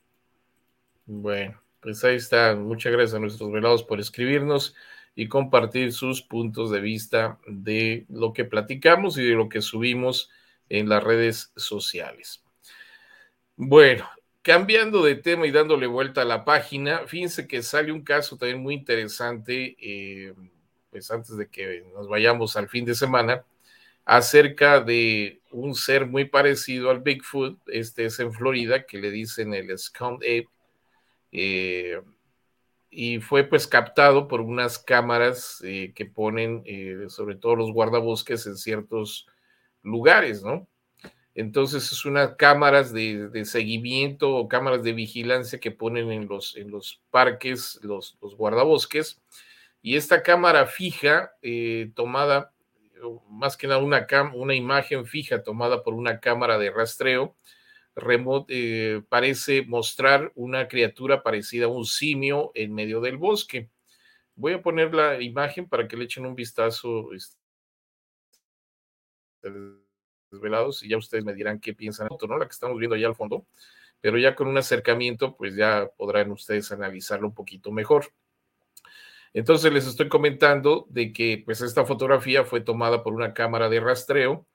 Bueno, 1.07 1.61
pues 1.81 2.03
ahí 2.05 2.17
está. 2.17 2.55
Muchas 2.57 2.93
gracias 2.93 3.15
a 3.15 3.21
nuestros 3.21 3.51
velados 3.53 3.85
por 3.85 4.01
escribirnos 4.01 4.75
y 5.15 5.29
compartir 5.29 5.93
sus 5.93 6.23
puntos 6.23 6.71
de 6.71 6.81
vista 6.81 7.39
de 7.47 8.07
lo 8.09 8.33
que 8.33 8.45
platicamos 8.45 9.19
y 9.19 9.25
de 9.25 9.35
lo 9.35 9.49
que 9.49 9.63
subimos 9.63 10.31
en 10.69 10.89
las 10.89 11.03
redes 11.03 11.53
sociales. 11.57 12.43
Bueno, 13.57 14.09
Cambiando 14.49 15.05
de 15.05 15.15
tema 15.15 15.47
y 15.47 15.51
dándole 15.51 15.87
vuelta 15.87 16.23
a 16.23 16.25
la 16.25 16.47
página, 16.47 17.07
fíjense 17.07 17.47
que 17.47 17.63
sale 17.63 17.93
un 17.93 18.01
caso 18.01 18.39
también 18.39 18.63
muy 18.63 18.73
interesante. 18.73 19.77
Eh, 19.79 20.33
pues 20.89 21.11
antes 21.11 21.37
de 21.37 21.51
que 21.51 21.85
nos 21.93 22.09
vayamos 22.09 22.57
al 22.57 22.67
fin 22.67 22.87
de 22.87 22.95
semana, 22.95 23.45
acerca 24.07 24.81
de 24.81 25.43
un 25.51 25.75
ser 25.75 26.07
muy 26.07 26.25
parecido 26.25 26.89
al 26.89 27.01
Bigfoot, 27.01 27.59
este 27.67 28.07
es 28.07 28.21
en 28.21 28.33
Florida, 28.33 28.87
que 28.87 28.97
le 28.97 29.11
dicen 29.11 29.53
el 29.53 29.79
Skunk 29.79 30.23
Ape, 30.23 30.49
eh, 31.31 32.01
y 32.89 33.21
fue 33.21 33.45
pues 33.45 33.67
captado 33.67 34.29
por 34.29 34.41
unas 34.41 34.79
cámaras 34.79 35.61
eh, 35.63 35.93
que 35.95 36.07
ponen 36.07 36.65
sobre 37.11 37.37
todo 37.37 37.55
los 37.55 37.71
guardabosques 37.71 38.47
en 38.47 38.57
ciertos 38.57 39.27
lugares, 39.83 40.43
¿no? 40.43 40.67
Entonces 41.39 41.93
es 41.93 42.05
unas 42.05 42.35
cámaras 42.35 42.93
de, 42.93 43.45
seguimiento 43.45 44.35
o 44.35 44.49
cámaras 44.49 44.83
de 44.83 44.93
vigilancia 44.93 45.61
que 45.61 45.71
ponen 45.71 46.11
en 46.11 46.27
los, 46.27 46.57
en 46.57 46.73
los 46.73 47.01
parques, 47.13 47.79
los, 47.85 48.19
guardabosques. 48.21 49.23
Y 49.81 49.95
esta 49.95 50.25
cámara 50.25 50.67
fija, 50.67 51.31
eh, 51.41 51.93
tomada, 51.95 52.53
más 53.31 53.57
que 53.57 53.69
nada 53.69 53.79
una, 53.79 54.05
una 54.35 54.57
imagen 54.57 55.07
fija 55.07 55.45
tomada 55.45 55.85
por 55.85 55.95
una 55.95 56.19
cámara 56.19 56.59
de 56.59 56.73
rastreo, 56.73 57.37
eh, 58.49 59.03
parece 59.09 59.63
mostrar 59.63 60.33
una 60.35 60.67
criatura 60.67 61.23
parecida 61.23 61.67
a 61.67 61.69
un 61.69 61.85
simio 61.85 62.51
en 62.57 62.75
medio 62.75 63.01
del 63.01 63.17
bosque. 63.17 63.71
Voy 64.35 64.55
a 64.55 64.63
poner 64.63 64.93
la 64.93 65.23
imagen 65.23 65.69
para 65.69 65.87
que 65.87 65.97
le 65.97 66.07
echen 66.07 66.27
un 66.27 66.35
vistazo. 66.35 67.13
Este, 67.13 67.39
desvelados 70.31 70.83
y 70.83 70.89
ya 70.89 70.97
ustedes 70.97 71.25
me 71.25 71.35
dirán 71.35 71.61
qué 71.61 71.75
piensan, 71.75 72.09
¿no? 72.09 72.39
La 72.39 72.47
que 72.47 72.53
estamos 72.53 72.79
viendo 72.79 72.97
allá 72.97 73.09
al 73.09 73.15
fondo, 73.15 73.47
pero 74.01 74.19
ya 74.19 74.35
con 74.35 74.49
un 74.49 74.59
acercamiento, 74.59 75.37
pues 75.37 75.57
ya 75.57 75.91
podrán 75.97 76.31
ustedes 76.31 76.71
analizarlo 76.73 77.29
un 77.29 77.35
poquito 77.35 77.73
mejor. 77.73 78.13
Entonces 79.35 79.73
les 79.73 79.87
estoy 79.87 80.09
comentando 80.09 80.87
de 80.89 81.13
que 81.13 81.43
pues 81.45 81.61
esta 81.61 81.85
fotografía 81.85 82.45
fue 82.45 82.61
tomada 82.61 83.03
por 83.03 83.13
una 83.13 83.35
cámara 83.35 83.69
de 83.69 83.81
rastreo 83.81 84.47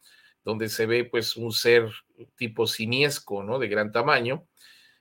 donde 0.44 0.70
se 0.70 0.86
ve 0.86 1.06
pues 1.06 1.38
un 1.38 1.52
ser 1.52 1.90
tipo 2.36 2.68
simiesco, 2.68 3.44
¿no? 3.44 3.60
De 3.60 3.68
gran 3.68 3.92
tamaño. 3.92 4.46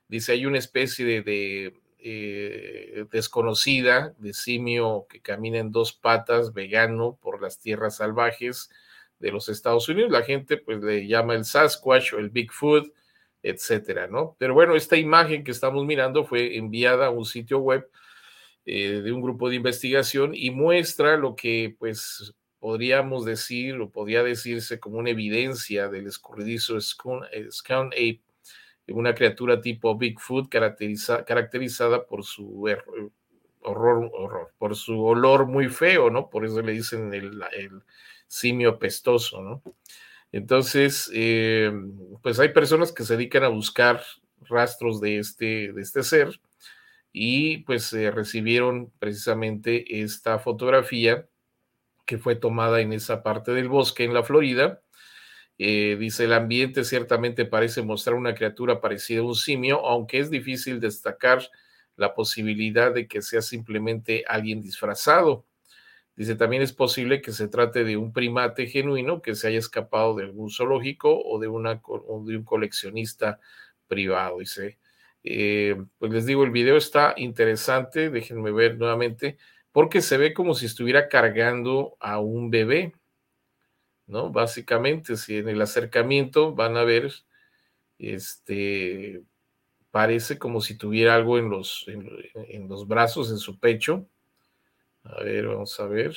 Dice, 0.09 0.33
hay 0.33 0.47
una 0.47 0.59
especie 0.59 1.23
de, 1.23 1.81
eh, 1.99 3.07
desconocida 3.11 4.15
de 4.19 4.35
simio 4.35 5.07
que 5.09 5.21
camina 5.21 5.59
en 5.59 5.73
dos 5.73 5.93
patas, 5.93 6.53
vegano, 6.53 7.19
por 7.21 7.41
las 7.43 7.59
tierras 7.59 7.97
salvajes, 7.97 8.71
de 9.23 9.31
los 9.31 9.49
Estados 9.49 9.89
Unidos. 9.89 10.11
La 10.11 10.23
gente 10.23 10.59
pues 10.59 10.83
le 10.83 11.07
llama 11.07 11.35
el 11.35 11.45
Sasquatch 11.45 12.13
o 12.15 12.19
el 12.19 12.31
Bigfoot, 12.31 12.93
etcétera, 13.43 14.09
¿no? 14.09 14.37
Pero 14.39 14.53
bueno, 14.53 14.75
esta 14.75 14.97
imagen 14.97 15.45
que 15.45 15.53
estamos 15.53 15.87
mirando 15.87 16.25
fue 16.25 16.57
enviada 16.57 17.07
a 17.07 17.11
un 17.11 17.25
sitio 17.25 17.61
web 17.61 17.89
eh, 18.67 19.01
de 19.03 19.13
un 19.13 19.23
grupo 19.23 19.49
de 19.49 19.57
investigación 19.57 20.33
y 20.35 20.51
muestra 20.51 21.17
lo 21.17 21.35
que 21.35 21.75
pues 21.79 22.35
podríamos 22.59 23.25
decir 23.25 23.81
o 23.81 23.91
podría 23.91 24.23
decirse 24.23 24.79
como 24.79 24.99
una 24.99 25.11
evidencia 25.11 25.89
del 25.89 26.07
escurridizo 26.07 26.81
Skunk 26.81 27.25
Ape, 27.93 28.21
una 28.89 29.15
criatura 29.15 29.61
tipo 29.61 29.97
Bigfoot 29.97 30.49
caracterizada 30.49 32.07
por 32.07 32.25
su 32.25 32.69
horror, 33.63 34.11
horror, 34.13 34.53
por 34.59 34.77
su 34.77 35.03
olor 35.05 35.47
muy 35.47 35.69
feo, 35.69 36.11
¿no? 36.11 36.29
Por 36.29 36.45
eso 36.45 36.61
le 36.61 36.73
dicen 36.73 37.15
el 37.15 37.41
simio 38.33 38.79
pestoso, 38.79 39.43
¿no? 39.43 39.63
Entonces, 40.33 41.11
eh, 41.13 41.71
pues 42.23 42.41
hay 42.41 42.49
personas 42.49 42.91
que 42.91 43.05
se 43.05 43.17
dedican 43.17 43.45
a 43.45 43.49
buscar 43.49 44.03
rastros 44.49 45.01
de 45.03 45.19
este, 45.19 45.73
de 45.73 45.83
este 45.83 46.03
ser 46.03 46.41
y 47.13 47.59
pues 47.59 47.93
recibieron 47.93 48.91
precisamente 48.99 50.01
esta 50.03 50.39
fotografía 50.39 51.29
que 52.07 52.17
fue 52.17 52.35
tomada 52.35 52.81
en 52.81 52.95
esa 52.95 53.23
parte 53.23 53.53
del 53.53 53.69
bosque 53.69 54.05
en 54.05 54.15
la 54.15 54.23
Florida. 54.23 54.83
Eh, 55.59 55.97
dice, 56.01 56.25
el 56.25 56.33
ambiente 56.33 56.85
ciertamente 56.85 57.45
parece 57.45 57.83
mostrar 57.83 58.17
una 58.17 58.35
criatura 58.35 58.81
parecida 58.81 59.21
a 59.21 59.25
un 59.25 59.35
simio, 59.35 59.87
aunque 59.87 60.21
es 60.21 60.31
difícil 60.31 60.81
destacar 60.81 61.43
la 61.97 62.15
posibilidad 62.15 62.95
de 62.95 63.07
que 63.07 63.21
sea 63.21 63.43
simplemente 63.43 64.25
alguien 64.27 64.63
disfrazado. 64.63 65.45
Dice, 66.15 66.37
también 66.37 66.63
es 66.63 66.75
posible 66.75 67.23
que 67.23 67.33
se 67.33 67.49
trate 67.49 67.85
de 67.85 67.97
un 67.97 68.13
primate 68.13 68.67
genuino 68.67 69.23
que 69.23 69.35
se 69.35 69.49
haya 69.49 69.59
escapado 69.59 70.15
de 70.15 70.25
algún 70.25 70.51
zoológico 70.51 71.19
o 71.23 71.39
de, 71.39 71.47
de 71.47 72.37
un 72.37 72.45
coleccionista 72.45 73.41
privado. 73.89 74.39
Dice, 74.41 74.79
eh, 75.25 75.83
pues 75.99 76.13
les 76.13 76.27
digo, 76.27 76.45
el 76.45 76.51
video 76.51 76.77
está 76.77 77.15
interesante, 77.17 78.11
déjenme 78.11 78.53
ver 78.53 78.77
nuevamente, 78.77 79.39
porque 79.73 80.03
se 80.03 80.19
ve 80.19 80.35
como 80.35 80.55
si 80.55 80.67
estuviera 80.67 81.09
cargando 81.09 81.97
a 81.99 82.21
un 82.21 82.51
bebé, 82.51 82.93
¿no? 84.07 84.31
Básicamente, 84.31 85.17
si 85.17 85.39
en 85.39 85.49
el 85.49 85.63
acercamiento 85.63 86.55
van 86.55 86.77
a 86.77 86.85
ver, 86.85 87.11
este, 87.99 89.23
parece 89.91 90.39
como 90.39 90.61
si 90.61 90.77
tuviera 90.77 91.15
algo 91.15 91.39
en 91.39 91.49
los, 91.49 91.87
en 91.89 92.69
los 92.69 92.87
brazos, 92.87 93.31
en 93.31 93.39
su 93.39 93.59
pecho 93.59 94.07
a 95.05 95.23
ver, 95.23 95.47
vamos 95.47 95.79
a 95.81 95.87
ver. 95.87 96.15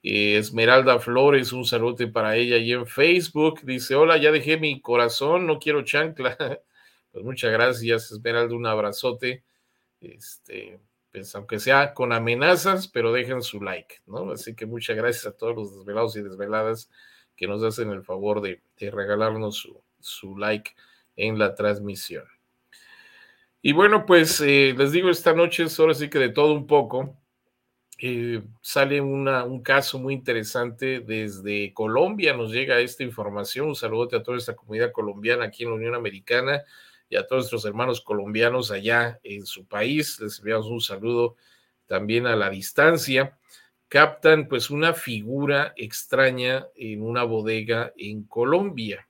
Esmeralda 0.02 0.98
Flores, 0.98 1.52
un 1.52 1.64
saludo 1.64 2.12
para 2.12 2.36
ella 2.36 2.56
y 2.58 2.72
en 2.72 2.86
Facebook. 2.86 3.60
Dice, 3.64 3.94
hola, 3.94 4.16
ya 4.16 4.30
dejé 4.30 4.56
mi 4.58 4.80
corazón, 4.80 5.46
no 5.46 5.58
quiero 5.58 5.82
chancla. 5.82 6.36
Pues 7.10 7.24
muchas 7.24 7.50
gracias, 7.50 8.12
Esmeralda, 8.12 8.54
un 8.54 8.66
abrazote. 8.66 9.42
Este, 9.98 10.78
pues 11.10 11.34
aunque 11.34 11.58
sea 11.58 11.94
con 11.94 12.12
amenazas, 12.12 12.88
pero 12.88 13.12
dejen 13.12 13.42
su 13.42 13.60
like, 13.62 13.96
¿no? 14.06 14.30
Así 14.30 14.54
que 14.54 14.66
muchas 14.66 14.96
gracias 14.96 15.26
a 15.26 15.36
todos 15.36 15.56
los 15.56 15.76
desvelados 15.76 16.16
y 16.16 16.22
desveladas 16.22 16.90
que 17.36 17.46
nos 17.46 17.62
hacen 17.62 17.90
el 17.90 18.02
favor 18.02 18.40
de, 18.40 18.60
regalarnos 18.78 19.68
su, 20.00 20.36
like 20.36 20.72
en 21.16 21.38
la 21.38 21.54
transmisión. 21.54 22.24
Y 23.62 23.72
bueno, 23.72 24.06
pues 24.06 24.40
eh, 24.40 24.74
les 24.76 24.92
digo, 24.92 25.08
esta 25.08 25.32
noche 25.32 25.64
es 25.64 25.80
ahora 25.80 25.94
sí 25.94 26.10
que 26.10 26.18
de 26.18 26.28
todo 26.28 26.52
un 26.52 26.66
poco. 26.66 27.16
Eh, 27.98 28.42
sale 28.60 29.00
un 29.00 29.62
caso 29.62 29.98
muy 29.98 30.14
interesante 30.14 31.00
desde 31.00 31.72
Colombia, 31.74 32.32
nos 32.32 32.52
llega 32.52 32.78
esta 32.78 33.02
información, 33.02 33.68
un 33.68 33.74
saludo 33.74 34.16
a 34.16 34.22
toda 34.22 34.38
esta 34.38 34.54
comunidad 34.54 34.92
colombiana 34.92 35.46
aquí 35.46 35.64
en 35.64 35.70
la 35.70 35.76
Unión 35.76 35.94
Americana 35.94 36.62
y 37.08 37.16
a 37.16 37.26
todos 37.26 37.44
nuestros 37.44 37.64
hermanos 37.64 38.00
colombianos 38.00 38.70
allá 38.70 39.18
en 39.24 39.46
su 39.46 39.66
país, 39.66 40.20
les 40.20 40.38
enviamos 40.38 40.66
un 40.66 40.80
saludo 40.80 41.36
también 41.86 42.26
a 42.26 42.36
la 42.36 42.50
distancia. 42.50 43.36
Captan 43.88 44.46
pues 44.46 44.70
una 44.70 44.92
figura 44.92 45.72
extraña 45.76 46.66
en 46.76 47.02
una 47.02 47.24
bodega 47.24 47.92
en 47.96 48.24
Colombia. 48.24 49.08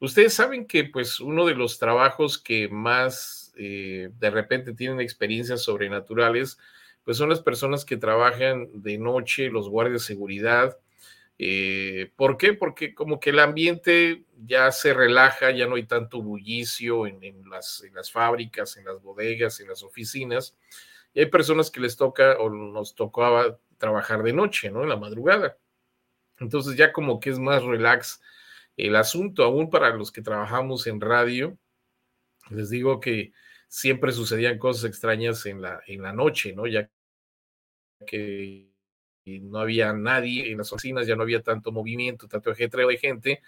Ustedes 0.00 0.34
saben 0.34 0.66
que 0.66 0.84
pues 0.84 1.20
uno 1.20 1.46
de 1.46 1.54
los 1.54 1.78
trabajos 1.78 2.38
que 2.38 2.68
más 2.68 3.52
eh, 3.56 4.10
de 4.18 4.30
repente 4.30 4.74
tienen 4.74 5.00
experiencias 5.00 5.62
sobrenaturales, 5.62 6.58
pues 7.08 7.16
son 7.16 7.30
las 7.30 7.40
personas 7.40 7.86
que 7.86 7.96
trabajan 7.96 8.68
de 8.82 8.98
noche, 8.98 9.48
los 9.48 9.70
guardias 9.70 10.02
de 10.02 10.06
seguridad. 10.06 10.76
Eh, 11.38 12.12
¿Por 12.16 12.36
qué? 12.36 12.52
Porque 12.52 12.94
como 12.94 13.18
que 13.18 13.30
el 13.30 13.38
ambiente 13.38 14.26
ya 14.44 14.70
se 14.72 14.92
relaja, 14.92 15.50
ya 15.50 15.66
no 15.66 15.76
hay 15.76 15.84
tanto 15.84 16.20
bullicio 16.20 17.06
en, 17.06 17.48
las, 17.48 17.82
en 17.82 17.94
las 17.94 18.12
fábricas, 18.12 18.76
en 18.76 18.84
las 18.84 19.00
bodegas, 19.00 19.58
en 19.58 19.68
las 19.68 19.82
oficinas. 19.82 20.54
Y 21.14 21.20
hay 21.20 21.26
personas 21.30 21.70
que 21.70 21.80
les 21.80 21.96
toca 21.96 22.36
o 22.40 22.50
nos 22.50 22.94
tocaba 22.94 23.58
trabajar 23.78 24.22
de 24.22 24.34
noche, 24.34 24.70
¿no? 24.70 24.82
En 24.82 24.90
la 24.90 24.98
madrugada. 24.98 25.56
Entonces 26.38 26.76
ya 26.76 26.92
como 26.92 27.20
que 27.20 27.30
es 27.30 27.38
más 27.38 27.62
relax 27.62 28.20
el 28.76 28.96
asunto, 28.96 29.44
aún 29.44 29.70
para 29.70 29.96
los 29.96 30.12
que 30.12 30.20
trabajamos 30.20 30.86
en 30.86 31.00
radio. 31.00 31.56
Les 32.50 32.68
digo 32.68 33.00
que 33.00 33.32
siempre 33.66 34.12
sucedían 34.12 34.58
cosas 34.58 34.84
extrañas 34.84 35.46
en 35.46 35.62
la, 35.62 35.80
en 35.86 36.02
la 36.02 36.12
noche, 36.12 36.52
¿no? 36.52 36.66
Ya 36.66 36.90
que 38.06 38.70
no 39.24 39.58
había 39.58 39.92
nadie 39.92 40.50
en 40.50 40.58
las 40.58 40.72
oficinas, 40.72 41.06
ya 41.06 41.16
no 41.16 41.22
había 41.22 41.42
tanto 41.42 41.72
movimiento, 41.72 42.28
tanto 42.28 42.50
ajetreo 42.50 42.88
de 42.88 42.98
gente, 42.98 43.42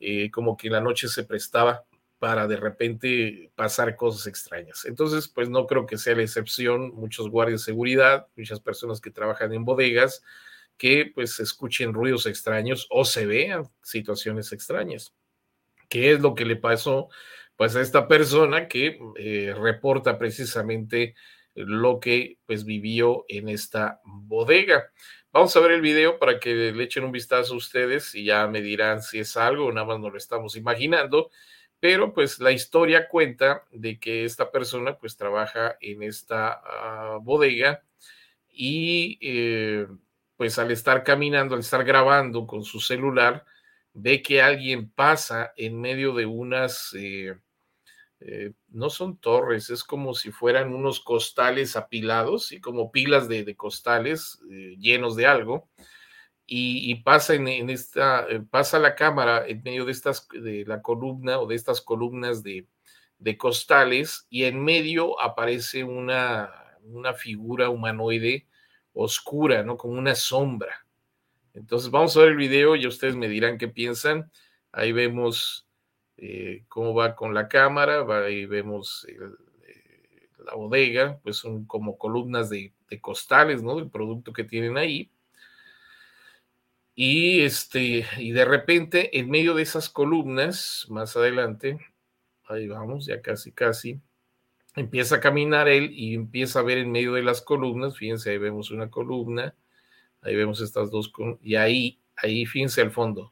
eh, 0.00 0.30
como 0.30 0.56
que 0.56 0.70
la 0.70 0.80
noche 0.80 1.08
se 1.08 1.24
prestaba 1.24 1.84
para 2.18 2.46
de 2.46 2.56
repente 2.56 3.50
pasar 3.54 3.96
cosas 3.96 4.26
extrañas. 4.26 4.84
Entonces, 4.84 5.28
pues 5.28 5.48
no 5.48 5.66
creo 5.66 5.86
que 5.86 5.98
sea 5.98 6.14
la 6.14 6.22
excepción, 6.22 6.94
muchos 6.94 7.28
guardias 7.28 7.60
de 7.60 7.64
seguridad, 7.64 8.28
muchas 8.36 8.60
personas 8.60 9.00
que 9.00 9.10
trabajan 9.10 9.52
en 9.52 9.64
bodegas, 9.64 10.22
que 10.76 11.10
pues 11.14 11.40
escuchen 11.40 11.92
ruidos 11.92 12.26
extraños 12.26 12.86
o 12.90 13.04
se 13.04 13.26
vean 13.26 13.64
situaciones 13.82 14.52
extrañas. 14.52 15.14
¿Qué 15.88 16.12
es 16.12 16.20
lo 16.20 16.34
que 16.34 16.44
le 16.44 16.56
pasó 16.56 17.08
pues 17.56 17.76
a 17.76 17.80
esta 17.80 18.08
persona 18.08 18.66
que 18.68 18.98
eh, 19.16 19.54
reporta 19.56 20.18
precisamente 20.18 21.14
lo 21.54 22.00
que 22.00 22.38
pues 22.46 22.64
vivió 22.64 23.24
en 23.28 23.48
esta 23.48 24.00
bodega. 24.04 24.90
Vamos 25.32 25.56
a 25.56 25.60
ver 25.60 25.72
el 25.72 25.80
video 25.80 26.18
para 26.18 26.38
que 26.38 26.72
le 26.72 26.84
echen 26.84 27.04
un 27.04 27.12
vistazo 27.12 27.54
a 27.54 27.56
ustedes 27.56 28.14
y 28.14 28.24
ya 28.24 28.46
me 28.48 28.60
dirán 28.60 29.02
si 29.02 29.20
es 29.20 29.36
algo 29.36 29.72
nada 29.72 29.86
más 29.86 30.00
no 30.00 30.10
lo 30.10 30.18
estamos 30.18 30.56
imaginando. 30.56 31.30
Pero 31.80 32.12
pues 32.14 32.38
la 32.38 32.52
historia 32.52 33.08
cuenta 33.08 33.64
de 33.72 33.98
que 33.98 34.24
esta 34.24 34.50
persona 34.50 34.96
pues 34.98 35.16
trabaja 35.16 35.76
en 35.80 36.02
esta 36.02 36.60
ah, 36.64 37.18
bodega 37.20 37.82
y 38.48 39.18
eh, 39.22 39.86
pues 40.36 40.58
al 40.58 40.70
estar 40.70 41.02
caminando, 41.02 41.54
al 41.54 41.60
estar 41.60 41.84
grabando 41.84 42.46
con 42.46 42.62
su 42.62 42.80
celular, 42.80 43.44
ve 43.94 44.22
que 44.22 44.42
alguien 44.42 44.90
pasa 44.90 45.52
en 45.56 45.80
medio 45.80 46.14
de 46.14 46.26
unas... 46.26 46.94
Eh, 46.94 47.34
eh, 48.26 48.52
no 48.68 48.90
son 48.90 49.16
torres, 49.18 49.70
es 49.70 49.84
como 49.84 50.14
si 50.14 50.30
fueran 50.30 50.74
unos 50.74 51.00
costales 51.00 51.76
apilados 51.76 52.52
y 52.52 52.60
como 52.60 52.92
pilas 52.92 53.28
de, 53.28 53.56
costales 53.56 54.40
eh, 54.50 54.76
llenos 54.78 55.16
de 55.16 55.26
algo. 55.26 55.68
Y, 56.54 56.96
pasa 56.96 57.34
en, 57.34 57.70
esta, 57.70 58.26
eh, 58.28 58.42
pasa 58.50 58.78
la 58.78 58.94
cámara 58.94 59.46
en 59.46 59.62
medio 59.62 59.86
de 59.86 59.92
estas, 59.92 60.28
de 60.28 60.64
la 60.66 60.82
columna 60.82 61.40
o 61.40 61.46
de 61.46 61.54
estas 61.54 61.80
columnas 61.80 62.42
de, 62.42 62.66
de 63.18 63.38
costales 63.38 64.26
y 64.28 64.44
en 64.44 64.62
medio 64.62 65.18
aparece 65.18 65.82
una, 65.82 66.50
una 66.82 67.14
figura 67.14 67.70
humanoide 67.70 68.48
oscura, 68.92 69.62
¿no? 69.62 69.76
Como 69.76 69.94
una 69.94 70.14
sombra. 70.14 70.86
Entonces 71.54 71.90
vamos 71.90 72.16
a 72.16 72.20
ver 72.20 72.30
el 72.30 72.36
video 72.36 72.76
y 72.76 72.86
ustedes 72.86 73.16
me 73.16 73.28
dirán 73.28 73.58
qué 73.58 73.68
piensan. 73.68 74.30
Ahí 74.72 74.92
vemos 74.92 75.66
eh, 76.16 76.64
cómo 76.68 76.94
va 76.94 77.16
con 77.16 77.34
la 77.34 77.48
cámara, 77.48 78.04
ahí 78.24 78.46
vemos 78.46 79.06
eh, 79.08 79.18
la 80.44 80.54
bodega, 80.54 81.18
pues 81.22 81.36
son 81.36 81.64
como 81.66 81.98
columnas 81.98 82.50
de, 82.50 82.72
costales, 83.00 83.62
¿no? 83.62 83.76
Del 83.76 83.88
producto 83.88 84.32
que 84.32 84.44
tienen 84.44 84.76
ahí. 84.76 85.10
Y 86.94 87.40
este, 87.40 88.06
y 88.18 88.32
de 88.32 88.44
repente, 88.44 89.18
en 89.18 89.30
medio 89.30 89.54
de 89.54 89.62
esas 89.62 89.88
columnas, 89.88 90.86
más 90.90 91.16
adelante, 91.16 91.78
ahí 92.48 92.68
vamos, 92.68 93.06
ya 93.06 93.22
casi, 93.22 93.50
casi, 93.52 94.00
empieza 94.76 95.16
a 95.16 95.20
caminar 95.20 95.68
él 95.68 95.90
y 95.92 96.14
empieza 96.14 96.60
a 96.60 96.62
ver 96.62 96.78
en 96.78 96.92
medio 96.92 97.14
de 97.14 97.22
las 97.22 97.40
columnas, 97.40 97.96
fíjense, 97.96 98.30
ahí 98.30 98.38
vemos 98.38 98.70
una 98.70 98.90
columna, 98.90 99.54
ahí 100.20 100.36
vemos 100.36 100.60
estas 100.60 100.90
dos, 100.90 101.12
y 101.42 101.56
ahí, 101.56 101.98
ahí, 102.16 102.44
fíjense 102.44 102.82
al 102.82 102.90
fondo, 102.90 103.31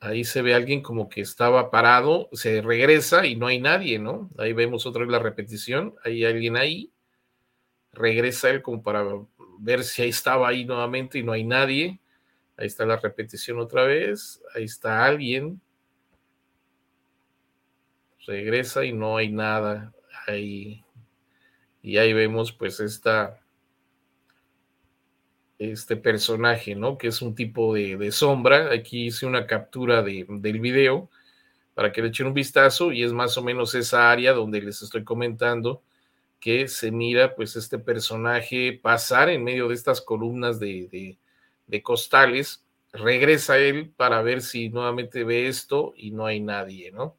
Ahí 0.00 0.24
se 0.24 0.40
ve 0.40 0.54
alguien 0.54 0.80
como 0.82 1.10
que 1.10 1.20
estaba 1.20 1.70
parado, 1.70 2.30
se 2.32 2.62
regresa 2.62 3.26
y 3.26 3.36
no 3.36 3.46
hay 3.46 3.60
nadie, 3.60 3.98
¿no? 3.98 4.30
Ahí 4.38 4.54
vemos 4.54 4.86
otra 4.86 5.02
vez 5.02 5.10
la 5.10 5.18
repetición, 5.18 5.94
hay 6.02 6.24
alguien 6.24 6.56
ahí, 6.56 6.90
regresa 7.92 8.48
él 8.48 8.62
como 8.62 8.82
para 8.82 9.04
ver 9.58 9.84
si 9.84 10.02
ahí 10.02 10.08
estaba 10.08 10.48
ahí 10.48 10.64
nuevamente 10.64 11.18
y 11.18 11.22
no 11.22 11.32
hay 11.32 11.44
nadie. 11.44 12.00
Ahí 12.56 12.66
está 12.66 12.86
la 12.86 12.96
repetición 12.96 13.58
otra 13.58 13.84
vez, 13.84 14.42
ahí 14.54 14.64
está 14.64 15.04
alguien, 15.04 15.60
regresa 18.26 18.84
y 18.84 18.92
no 18.92 19.16
hay 19.16 19.30
nada 19.30 19.92
ahí. 20.26 20.84
Y 21.82 21.96
ahí 21.96 22.12
vemos 22.12 22.52
pues 22.52 22.80
esta 22.80 23.39
este 25.60 25.96
personaje, 25.96 26.74
¿no? 26.74 26.98
Que 26.98 27.08
es 27.08 27.22
un 27.22 27.34
tipo 27.34 27.74
de, 27.74 28.10
sombra. 28.12 28.72
Aquí 28.72 29.06
hice 29.06 29.26
una 29.26 29.46
captura 29.46 30.02
de, 30.02 30.26
del 30.28 30.58
video 30.58 31.10
para 31.74 31.92
que 31.92 32.02
le 32.02 32.08
echen 32.08 32.26
un 32.26 32.34
vistazo 32.34 32.92
y 32.92 33.04
es 33.04 33.12
más 33.12 33.36
o 33.36 33.42
menos 33.42 33.74
esa 33.74 34.10
área 34.10 34.32
donde 34.32 34.62
les 34.62 34.82
estoy 34.82 35.04
comentando 35.04 35.82
que 36.40 36.68
se 36.68 36.90
mira 36.90 37.34
pues 37.36 37.56
este 37.56 37.78
personaje 37.78 38.80
pasar 38.82 39.28
en 39.28 39.44
medio 39.44 39.68
de 39.68 39.74
estas 39.74 40.00
columnas 40.00 40.58
de, 40.58 41.18
de 41.66 41.82
costales, 41.82 42.64
regresa 42.92 43.58
él 43.58 43.92
para 43.96 44.22
ver 44.22 44.40
si 44.40 44.70
nuevamente 44.70 45.24
ve 45.24 45.48
esto 45.48 45.92
y 45.96 46.10
no 46.10 46.24
hay 46.26 46.40
nadie, 46.40 46.90
¿no? 46.90 47.16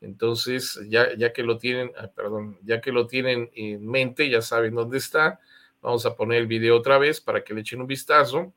Entonces, 0.00 0.80
ya, 0.88 1.14
ya 1.16 1.32
que 1.32 1.42
lo 1.42 1.58
tienen, 1.58 1.92
ah, 1.98 2.08
perdón, 2.08 2.58
ya 2.62 2.80
que 2.80 2.92
lo 2.92 3.06
tienen 3.06 3.50
en 3.54 3.86
mente, 3.86 4.28
ya 4.28 4.42
saben 4.42 4.74
dónde 4.74 4.98
está, 4.98 5.40
Vamos 5.84 6.06
a 6.06 6.16
poner 6.16 6.38
el 6.38 6.46
video 6.46 6.78
otra 6.78 6.96
vez 6.96 7.20
para 7.20 7.44
que 7.44 7.52
le 7.52 7.60
echen 7.60 7.82
un 7.82 7.86
vistazo 7.86 8.54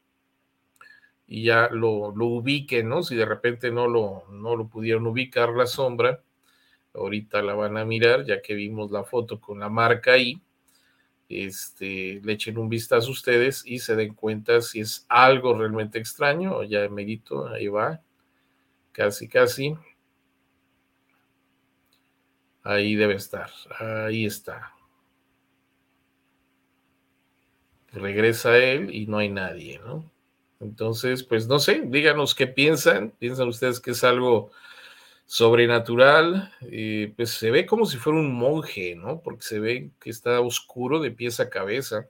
y 1.28 1.44
ya 1.44 1.68
lo, 1.70 2.16
lo 2.16 2.26
ubiquen, 2.26 2.88
¿no? 2.88 3.04
Si 3.04 3.18
de 3.18 3.26
repente 3.26 3.70
no 3.70 3.86
lo, 3.90 4.24
no 4.32 4.56
lo 4.56 4.70
pudieron 4.70 5.06
ubicar 5.08 5.50
la 5.50 5.68
sombra, 5.68 6.24
ahorita 6.94 7.42
la 7.42 7.54
van 7.54 7.76
a 7.76 7.84
mirar, 7.84 8.24
ya 8.24 8.42
que 8.42 8.54
vimos 8.54 8.92
la 8.92 9.04
foto 9.04 9.42
con 9.42 9.60
la 9.60 9.68
marca 9.68 10.14
ahí. 10.14 10.42
Este, 11.28 12.22
le 12.24 12.32
echen 12.32 12.58
un 12.58 12.70
vistazo 12.70 13.12
ustedes 13.12 13.62
y 13.66 13.80
se 13.80 13.98
den 13.98 14.14
cuenta 14.14 14.62
si 14.62 14.80
es 14.80 15.06
algo 15.10 15.54
realmente 15.54 16.00
extraño 16.00 16.64
ya 16.64 16.88
medito, 16.88 17.50
ahí 17.50 17.68
va, 17.68 18.00
casi, 18.94 19.28
casi. 19.28 19.76
Ahí 22.64 22.96
debe 22.96 23.16
estar, 23.16 23.50
ahí 23.82 24.26
está 24.26 24.77
regresa 27.92 28.58
él 28.58 28.94
y 28.94 29.08
no 29.08 29.18
hay 29.18 29.30
nadie, 29.30 29.80
¿no? 29.80 30.10
Entonces, 30.60 31.24
pues 31.24 31.48
no 31.48 31.60
sé, 31.60 31.84
díganos 31.86 32.34
qué 32.34 32.48
piensan, 32.48 33.12
piensan 33.20 33.48
ustedes 33.48 33.80
que 33.80 33.92
es 33.92 34.04
algo 34.04 34.52
sobrenatural, 35.26 36.52
eh, 36.62 37.14
pues 37.16 37.32
se 37.32 37.52
ve 37.52 37.66
como 37.66 37.86
si 37.86 37.98
fuera 37.98 38.20
un 38.20 38.34
monje, 38.34 38.96
¿no? 38.96 39.22
Porque 39.22 39.44
se 39.44 39.60
ve 39.60 39.92
que 40.00 40.10
está 40.10 40.40
oscuro 40.40 41.00
de 41.00 41.12
pies 41.12 41.40
a 41.40 41.50
cabeza 41.50 42.08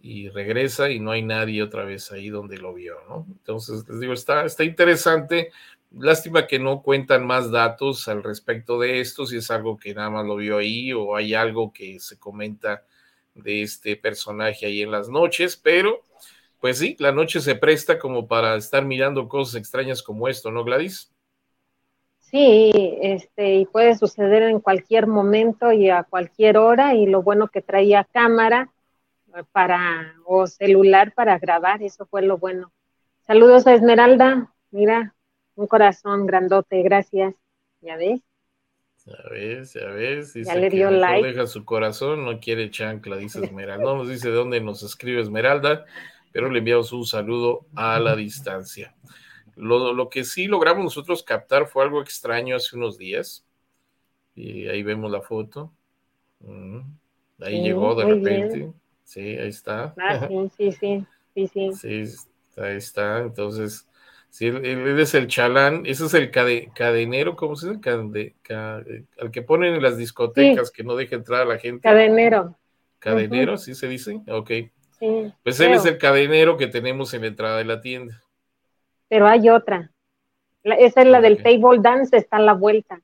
y 0.00 0.28
regresa 0.28 0.90
y 0.90 1.00
no 1.00 1.10
hay 1.10 1.22
nadie 1.22 1.62
otra 1.62 1.84
vez 1.84 2.12
ahí 2.12 2.28
donde 2.28 2.58
lo 2.58 2.74
vio, 2.74 2.96
¿no? 3.08 3.26
Entonces, 3.28 3.88
les 3.88 4.00
digo, 4.00 4.12
está, 4.12 4.44
está 4.44 4.64
interesante. 4.64 5.50
Lástima 5.90 6.46
que 6.46 6.58
no 6.58 6.82
cuentan 6.82 7.26
más 7.26 7.50
datos 7.50 8.06
al 8.06 8.22
respecto 8.22 8.78
de 8.78 9.00
esto, 9.00 9.26
si 9.26 9.38
es 9.38 9.50
algo 9.50 9.76
que 9.76 9.94
nada 9.94 10.10
más 10.10 10.26
lo 10.26 10.36
vio 10.36 10.58
ahí 10.58 10.92
o 10.92 11.16
hay 11.16 11.34
algo 11.34 11.72
que 11.72 11.98
se 12.00 12.18
comenta 12.18 12.84
de 13.36 13.62
este 13.62 13.96
personaje 13.96 14.66
ahí 14.66 14.82
en 14.82 14.90
las 14.90 15.08
noches, 15.08 15.56
pero 15.56 16.02
pues 16.60 16.78
sí, 16.78 16.96
la 16.98 17.12
noche 17.12 17.40
se 17.40 17.54
presta 17.54 17.98
como 17.98 18.26
para 18.26 18.56
estar 18.56 18.84
mirando 18.84 19.28
cosas 19.28 19.56
extrañas 19.56 20.02
como 20.02 20.26
esto, 20.28 20.50
¿no, 20.50 20.64
Gladys? 20.64 21.12
Sí, 22.18 22.72
este, 23.02 23.56
y 23.56 23.66
puede 23.66 23.96
suceder 23.96 24.42
en 24.42 24.60
cualquier 24.60 25.06
momento 25.06 25.70
y 25.70 25.90
a 25.90 26.02
cualquier 26.02 26.58
hora, 26.58 26.94
y 26.94 27.06
lo 27.06 27.22
bueno 27.22 27.48
que 27.48 27.62
traía 27.62 28.04
cámara 28.04 28.72
para, 29.52 30.14
o 30.24 30.46
celular 30.46 31.12
para 31.12 31.38
grabar, 31.38 31.82
eso 31.82 32.06
fue 32.06 32.22
lo 32.22 32.38
bueno. 32.38 32.72
Saludos 33.26 33.66
a 33.66 33.74
Esmeralda, 33.74 34.52
mira, 34.70 35.14
un 35.54 35.66
corazón 35.66 36.26
grandote, 36.26 36.82
gracias. 36.82 37.34
¿Ya 37.80 37.96
ves? 37.96 38.20
Ya 39.06 39.22
ves, 39.30 39.74
ya 39.74 39.86
ves. 39.86 40.34
Dice 40.34 40.52
ya 40.52 40.56
le 40.56 40.68
dio 40.68 40.90
like. 40.90 41.26
Deja 41.26 41.46
su 41.46 41.64
corazón, 41.64 42.24
no 42.24 42.40
quiere 42.40 42.70
chancla, 42.70 43.16
dice 43.16 43.38
Esmeralda. 43.44 43.84
No 43.84 43.98
nos 43.98 44.08
dice 44.08 44.28
de 44.28 44.34
dónde 44.34 44.60
nos 44.60 44.82
escribe 44.82 45.20
Esmeralda, 45.20 45.84
pero 46.32 46.50
le 46.50 46.58
enviamos 46.58 46.92
un 46.92 47.06
saludo 47.06 47.66
a 47.76 48.00
la 48.00 48.16
distancia. 48.16 48.94
Lo, 49.54 49.92
lo, 49.92 50.10
que 50.10 50.24
sí 50.24 50.48
logramos 50.48 50.84
nosotros 50.84 51.22
captar 51.22 51.66
fue 51.66 51.84
algo 51.84 52.02
extraño 52.02 52.56
hace 52.56 52.76
unos 52.76 52.98
días. 52.98 53.46
Y 54.34 54.66
ahí 54.66 54.82
vemos 54.82 55.10
la 55.10 55.22
foto. 55.22 55.72
Mm, 56.40 56.80
ahí 57.40 57.62
llegó 57.62 57.94
de 57.94 58.04
repente. 58.04 58.72
Sí, 59.04 59.20
ahí 59.20 59.48
está. 59.48 59.94
Ah, 59.98 60.28
sí, 60.28 60.72
sí, 60.72 60.72
sí, 60.72 61.48
sí, 61.48 61.48
sí. 61.48 61.72
Sí, 62.56 62.60
ahí 62.60 62.76
está. 62.76 63.20
Entonces, 63.20 63.88
si 64.30 64.46
él, 64.46 64.98
es 64.98 65.14
el 65.14 65.28
chalán, 65.28 65.82
ese 65.86 66.06
es 66.06 66.14
el 66.14 66.30
cadenero, 66.30 67.36
¿cómo 67.36 67.56
se 67.56 67.72
dice? 67.72 68.34
al 68.50 69.30
que 69.32 69.42
ponen 69.42 69.74
en 69.74 69.82
las 69.82 69.96
discotecas 69.96 70.70
que 70.70 70.84
no 70.84 70.94
deja 70.94 71.16
entrar 71.16 71.42
a 71.42 71.44
la 71.46 71.58
gente. 71.58 71.82
Cadenero. 71.82 72.56
Cadenero, 72.98 73.56
¿sí 73.56 73.74
se 73.74 73.88
dice? 73.88 74.20
Ok. 74.28 74.50
Sí, 74.98 75.32
pues 75.42 75.60
él 75.60 75.72
es 75.72 75.84
el 75.84 75.98
cadenero 75.98 76.56
que 76.56 76.66
tenemos 76.66 77.12
en 77.14 77.22
la 77.22 77.26
entrada 77.28 77.58
de 77.58 77.64
la 77.64 77.80
tienda. 77.80 78.22
Pero 79.08 79.26
hay 79.26 79.48
otra. 79.48 79.90
esa 80.62 81.02
es 81.02 81.06
la 81.06 81.20
del 81.20 81.42
table 81.42 81.80
dance, 81.80 82.16
está 82.16 82.36
a 82.38 82.40
la 82.40 82.54
vuelta. 82.54 83.00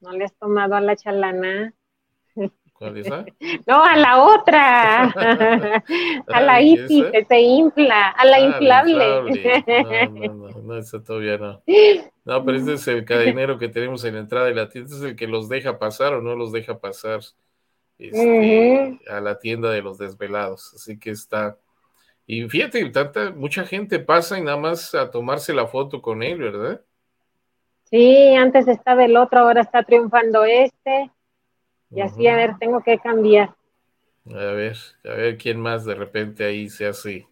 ¿No 0.00 0.12
le 0.12 0.24
has 0.24 0.34
tomado 0.34 0.74
a 0.74 0.80
la 0.80 0.96
chalana? 0.96 1.74
No, 3.66 3.84
a 3.84 3.96
la 3.96 4.22
otra. 4.22 5.02
a 6.26 6.40
la 6.40 6.62
IPI, 6.62 7.10
que 7.12 7.24
se 7.26 7.40
infla, 7.40 8.08
a 8.08 8.24
la 8.24 8.36
ah, 8.36 8.40
inflable. 8.40 9.06
No, 9.06 9.22
no, 10.08 10.34
no, 10.34 10.62
no, 10.62 10.76
eso 10.78 11.02
todavía 11.02 11.36
no. 11.36 11.62
No, 12.24 12.44
pero 12.44 12.58
ese 12.58 12.74
es 12.74 12.88
el 12.88 13.04
cadenero 13.04 13.58
que 13.58 13.68
tenemos 13.68 14.04
en 14.04 14.14
la 14.14 14.20
entrada 14.20 14.46
de 14.46 14.54
la 14.54 14.68
tienda, 14.68 14.94
este 14.94 15.04
es 15.04 15.10
el 15.10 15.16
que 15.16 15.26
los 15.26 15.48
deja 15.48 15.78
pasar 15.78 16.14
o 16.14 16.22
no 16.22 16.34
los 16.36 16.52
deja 16.52 16.78
pasar 16.78 17.20
este, 17.98 18.98
a 19.10 19.20
la 19.20 19.38
tienda 19.38 19.70
de 19.70 19.82
los 19.82 19.98
desvelados. 19.98 20.72
Así 20.74 20.98
que 20.98 21.10
está. 21.10 21.58
Y 22.26 22.48
fíjate, 22.48 22.88
tanta, 22.90 23.30
mucha 23.30 23.64
gente 23.64 23.98
pasa 23.98 24.38
y 24.38 24.42
nada 24.42 24.56
más 24.56 24.94
a 24.94 25.10
tomarse 25.10 25.52
la 25.52 25.66
foto 25.66 26.00
con 26.00 26.22
él, 26.22 26.38
¿verdad? 26.38 26.80
Sí, 27.84 28.34
antes 28.36 28.68
estaba 28.68 29.04
el 29.04 29.16
otro, 29.16 29.40
ahora 29.40 29.62
está 29.62 29.82
triunfando 29.82 30.44
este. 30.44 31.10
Y 31.90 32.00
así, 32.00 32.26
a 32.26 32.36
ver, 32.36 32.56
tengo 32.58 32.82
que 32.82 32.98
cambiar. 32.98 33.54
A 34.26 34.52
ver, 34.52 34.76
a 35.04 35.08
ver 35.08 35.38
quién 35.38 35.60
más 35.60 35.84
de 35.84 35.94
repente 35.94 36.44
ahí 36.44 36.68
se 36.68 36.86
hace 36.86 37.26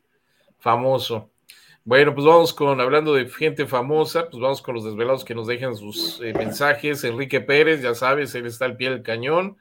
famoso. 0.58 1.30
Bueno, 1.84 2.14
pues 2.14 2.26
vamos 2.26 2.52
con, 2.52 2.80
hablando 2.80 3.14
de 3.14 3.28
gente 3.28 3.66
famosa, 3.66 4.28
pues 4.28 4.42
vamos 4.42 4.60
con 4.60 4.74
los 4.74 4.84
desvelados 4.84 5.24
que 5.24 5.34
nos 5.34 5.46
dejan 5.46 5.74
sus 5.74 6.20
eh, 6.20 6.34
mensajes. 6.34 7.02
Enrique 7.04 7.40
Pérez, 7.40 7.80
ya 7.80 7.94
sabes, 7.94 8.34
él 8.34 8.46
está 8.46 8.66
al 8.66 8.76
pie 8.76 8.90
del 8.90 9.02
cañón, 9.02 9.56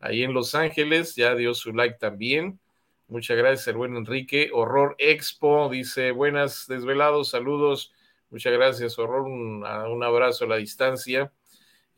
ahí 0.00 0.24
en 0.24 0.34
Los 0.34 0.54
Ángeles, 0.54 1.14
ya 1.14 1.34
dio 1.34 1.54
su 1.54 1.72
like 1.72 1.98
también. 1.98 2.58
Muchas 3.06 3.36
gracias, 3.36 3.68
el 3.68 3.76
buen 3.76 3.96
Enrique. 3.96 4.50
Horror 4.52 4.96
Expo 4.98 5.68
dice, 5.68 6.10
buenas 6.10 6.66
desvelados, 6.66 7.30
saludos. 7.30 7.92
Muchas 8.30 8.52
gracias, 8.52 8.98
Horror, 8.98 9.22
un, 9.22 9.64
un 9.64 10.02
abrazo 10.02 10.46
a 10.46 10.48
la 10.48 10.56
distancia. 10.56 11.32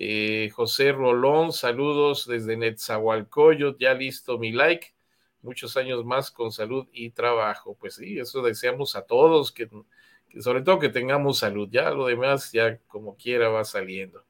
Eh, 0.02 0.48
José 0.54 0.92
Rolón, 0.92 1.52
saludos 1.52 2.26
desde 2.26 2.56
Netzahualcoyot, 2.56 3.78
ya 3.78 3.92
listo 3.92 4.38
mi 4.38 4.50
like. 4.50 4.94
Muchos 5.42 5.76
años 5.76 6.06
más 6.06 6.30
con 6.30 6.52
salud 6.52 6.88
y 6.90 7.10
trabajo. 7.10 7.76
Pues 7.78 7.96
sí, 7.96 8.18
eso 8.18 8.40
deseamos 8.40 8.96
a 8.96 9.02
todos, 9.02 9.52
que, 9.52 9.68
sobre 10.40 10.62
todo 10.62 10.78
que 10.78 10.88
tengamos 10.88 11.40
salud. 11.40 11.68
Ya 11.70 11.90
lo 11.90 12.06
demás, 12.06 12.50
ya 12.50 12.78
como 12.88 13.14
quiera 13.16 13.50
va 13.50 13.62
saliendo. 13.64 14.24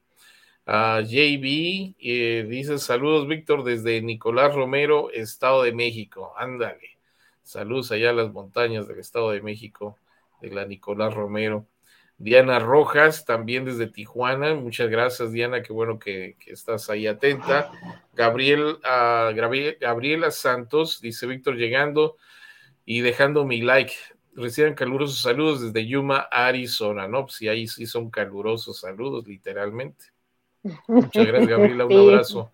Uh, 0.67 1.01
JB 1.03 1.95
eh, 1.99 2.45
dice 2.49 2.77
saludos, 2.77 3.25
Víctor, 3.27 3.63
desde 3.63 4.01
Nicolás 4.01 4.53
Romero, 4.53 5.09
Estado 5.11 5.63
de 5.63 5.71
México. 5.71 6.33
Ándale. 6.37 6.99
Saludos 7.43 7.93
allá 7.93 8.09
a 8.09 8.13
las 8.13 8.31
montañas 8.33 8.89
del 8.89 8.99
Estado 8.99 9.31
de 9.31 9.41
México, 9.41 9.97
de 10.41 10.49
la 10.51 10.65
Nicolás 10.65 11.13
Romero. 11.13 11.65
Diana 12.21 12.59
Rojas, 12.59 13.25
también 13.25 13.65
desde 13.65 13.87
Tijuana. 13.87 14.53
Muchas 14.53 14.89
gracias, 14.89 15.31
Diana. 15.31 15.63
Qué 15.63 15.73
bueno 15.73 15.97
que, 15.97 16.35
estás 16.45 16.89
ahí 16.91 17.07
atenta. 17.07 17.71
Gabriel, 18.13 18.77
uh, 18.83 19.33
Gabriela 19.79 20.29
Santos, 20.29 21.01
dice 21.01 21.25
Víctor, 21.25 21.55
llegando 21.55 22.17
y 22.85 23.01
dejando 23.01 23.43
mi 23.43 23.61
like. 23.61 23.93
Reciban 24.35 24.75
calurosos 24.75 25.19
saludos 25.19 25.61
desde 25.61 25.87
Yuma, 25.87 26.27
Arizona, 26.31 27.07
¿no? 27.07 27.23
Pues 27.23 27.37
sí, 27.37 27.47
ahí 27.47 27.67
sí 27.67 27.87
son 27.87 28.11
calurosos 28.11 28.79
saludos, 28.79 29.27
literalmente. 29.27 30.05
Muchas 30.87 31.25
gracias, 31.25 31.49
Gabriela. 31.49 31.85
Un 31.85 31.93
abrazo. 32.09 32.51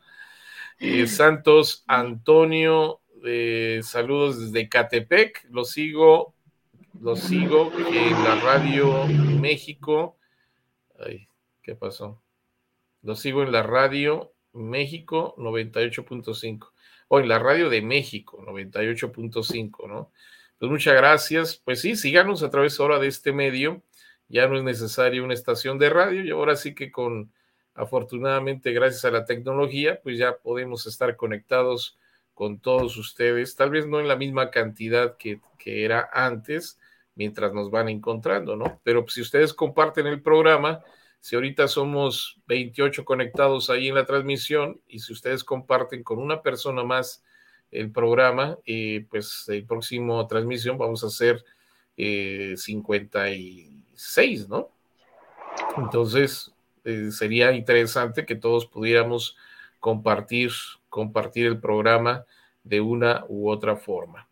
Eh, 0.79 1.07
Santos 1.07 1.83
Antonio, 1.87 3.01
eh, 3.25 3.81
saludos 3.83 4.39
desde 4.39 4.69
Catepec. 4.69 5.45
Lo 5.49 5.65
sigo 5.65 6.36
lo 7.01 7.15
sigo 7.15 7.71
en 7.77 8.23
la 8.23 8.35
radio 8.41 9.05
México. 9.05 10.17
Ay, 10.99 11.27
¿qué 11.61 11.75
pasó? 11.75 12.21
Lo 13.03 13.15
sigo 13.15 13.43
en 13.43 13.51
la 13.51 13.63
radio 13.63 14.33
México 14.53 15.35
98.5 15.37 16.71
o 17.09 17.19
en 17.19 17.27
la 17.27 17.39
radio 17.39 17.69
de 17.69 17.81
México 17.81 18.43
98.5, 18.45 19.87
¿no? 19.87 20.11
Pues 20.59 20.71
muchas 20.71 20.95
gracias. 20.95 21.61
Pues 21.63 21.81
sí, 21.81 21.95
síganos 21.95 22.43
a 22.43 22.49
través 22.49 22.79
ahora 22.79 22.99
de 22.99 23.07
este 23.07 23.31
medio. 23.31 23.83
Ya 24.27 24.47
no 24.47 24.57
es 24.57 24.63
necesario 24.63 25.23
una 25.23 25.33
estación 25.33 25.77
de 25.77 25.89
radio 25.89 26.23
y 26.23 26.31
ahora 26.31 26.55
sí 26.55 26.73
que 26.73 26.91
con, 26.91 27.31
afortunadamente, 27.75 28.71
gracias 28.71 29.05
a 29.05 29.11
la 29.11 29.25
tecnología, 29.25 30.01
pues 30.01 30.17
ya 30.17 30.37
podemos 30.37 30.87
estar 30.87 31.15
conectados 31.15 31.97
con 32.33 32.59
todos 32.59 32.97
ustedes, 32.97 33.55
tal 33.55 33.71
vez 33.71 33.87
no 33.87 33.99
en 33.99 34.07
la 34.07 34.15
misma 34.15 34.51
cantidad 34.51 35.17
que, 35.17 35.41
que 35.57 35.85
era 35.85 36.07
antes, 36.13 36.77
mientras 37.17 37.53
nos 37.53 37.71
van 37.71 37.89
encontrando, 37.89 38.55
¿no? 38.55 38.79
Pero 38.83 39.05
si 39.07 39.21
ustedes 39.21 39.53
comparten 39.53 40.07
el 40.07 40.21
programa, 40.21 40.81
si 41.19 41.35
ahorita 41.35 41.67
somos 41.67 42.39
28 42.47 43.03
conectados 43.03 43.69
ahí 43.69 43.89
en 43.89 43.95
la 43.95 44.05
transmisión 44.05 44.79
y 44.87 44.99
si 44.99 45.11
ustedes 45.11 45.43
comparten 45.43 46.03
con 46.03 46.19
una 46.19 46.41
persona 46.41 46.83
más 46.83 47.23
el 47.71 47.91
programa, 47.91 48.57
eh, 48.65 49.05
pues 49.09 49.45
el 49.49 49.65
próximo 49.65 50.25
transmisión 50.27 50.77
vamos 50.77 51.03
a 51.03 51.07
hacer 51.07 51.43
56, 51.97 54.41
eh, 54.41 54.45
¿no? 54.47 54.69
Entonces, 55.77 56.53
eh, 56.85 57.09
sería 57.11 57.51
interesante 57.51 58.25
que 58.25 58.35
todos 58.35 58.67
pudiéramos 58.67 59.35
compartir, 59.79 60.51
compartir 60.89 61.47
el 61.47 61.59
programa 61.59 62.25
de 62.63 62.79
una 62.79 63.25
u 63.27 63.49
otra 63.49 63.75
forma. 63.75 64.26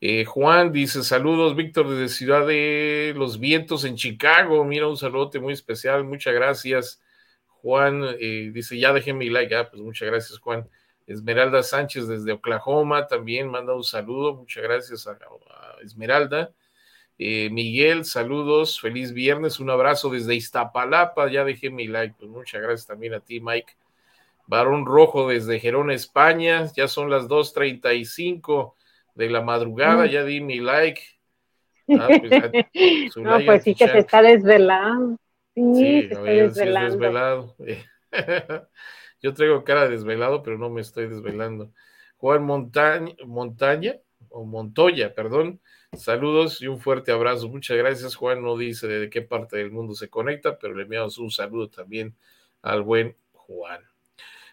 Eh, 0.00 0.24
Juan 0.24 0.72
dice: 0.72 1.02
Saludos, 1.02 1.56
Víctor, 1.56 1.88
desde 1.88 2.08
Ciudad 2.08 2.46
de 2.46 3.12
los 3.16 3.40
Vientos 3.40 3.84
en 3.84 3.96
Chicago. 3.96 4.64
Mira, 4.64 4.86
un 4.86 4.96
saludote 4.96 5.40
muy 5.40 5.52
especial. 5.52 6.04
Muchas 6.04 6.34
gracias. 6.34 7.02
Juan 7.46 8.04
eh, 8.20 8.50
dice: 8.52 8.78
Ya 8.78 8.92
dejé 8.92 9.12
mi 9.12 9.28
like. 9.28 9.54
Ah, 9.54 9.68
pues 9.70 9.82
muchas 9.82 10.08
gracias, 10.08 10.38
Juan. 10.38 10.68
Esmeralda 11.06 11.62
Sánchez 11.62 12.06
desde 12.06 12.32
Oklahoma 12.32 13.06
también 13.06 13.48
manda 13.48 13.74
un 13.74 13.82
saludo. 13.82 14.34
Muchas 14.34 14.62
gracias 14.62 15.06
a, 15.06 15.18
Esmeralda. 15.82 16.52
Eh, 17.18 17.48
Miguel, 17.50 18.04
saludos. 18.04 18.80
Feliz 18.80 19.12
viernes. 19.12 19.58
Un 19.58 19.70
abrazo 19.70 20.10
desde 20.10 20.36
Iztapalapa. 20.36 21.28
Ya 21.30 21.44
dejé 21.44 21.70
mi 21.70 21.88
like. 21.88 22.14
Pues 22.18 22.30
muchas 22.30 22.62
gracias 22.62 22.86
también 22.86 23.14
a 23.14 23.20
ti, 23.20 23.40
Mike. 23.40 23.72
Varón 24.46 24.86
Rojo 24.86 25.28
desde 25.28 25.58
Gerona, 25.58 25.94
España. 25.94 26.70
Ya 26.76 26.86
son 26.86 27.10
las 27.10 27.26
2.35 27.26 28.74
de 29.18 29.28
la 29.28 29.42
madrugada, 29.42 30.06
ya 30.06 30.24
di 30.24 30.40
mi 30.40 30.60
like. 30.60 31.02
Ah, 31.90 32.06
pues, 32.06 33.16
no, 33.16 33.38
pues 33.46 33.62
sí 33.62 33.74
que 33.74 33.88
se 33.88 34.00
está 34.00 34.20
desvelando. 34.20 35.16
Sí, 35.54 36.02
se 36.02 36.44
está 36.44 36.70
desvelando. 36.70 37.56
Yo 39.22 39.32
traigo 39.32 39.64
cara 39.64 39.88
desvelado, 39.88 40.42
pero 40.42 40.58
no 40.58 40.68
me 40.68 40.82
estoy 40.82 41.08
desvelando. 41.08 41.72
Juan 42.18 42.44
Montaña, 42.44 43.14
Montaña, 43.24 43.96
o 44.28 44.44
Montoya, 44.44 45.14
perdón. 45.14 45.62
Saludos 45.94 46.60
y 46.60 46.66
un 46.66 46.78
fuerte 46.78 47.10
abrazo. 47.10 47.48
Muchas 47.48 47.78
gracias, 47.78 48.16
Juan. 48.16 48.42
No 48.42 48.58
dice 48.58 48.86
de 48.86 49.08
qué 49.08 49.22
parte 49.22 49.56
del 49.56 49.70
mundo 49.70 49.94
se 49.94 50.10
conecta, 50.10 50.58
pero 50.58 50.74
le 50.74 50.82
enviamos 50.82 51.16
un 51.16 51.30
saludo 51.30 51.70
también 51.70 52.14
al 52.60 52.82
buen 52.82 53.16
Juan. 53.32 53.80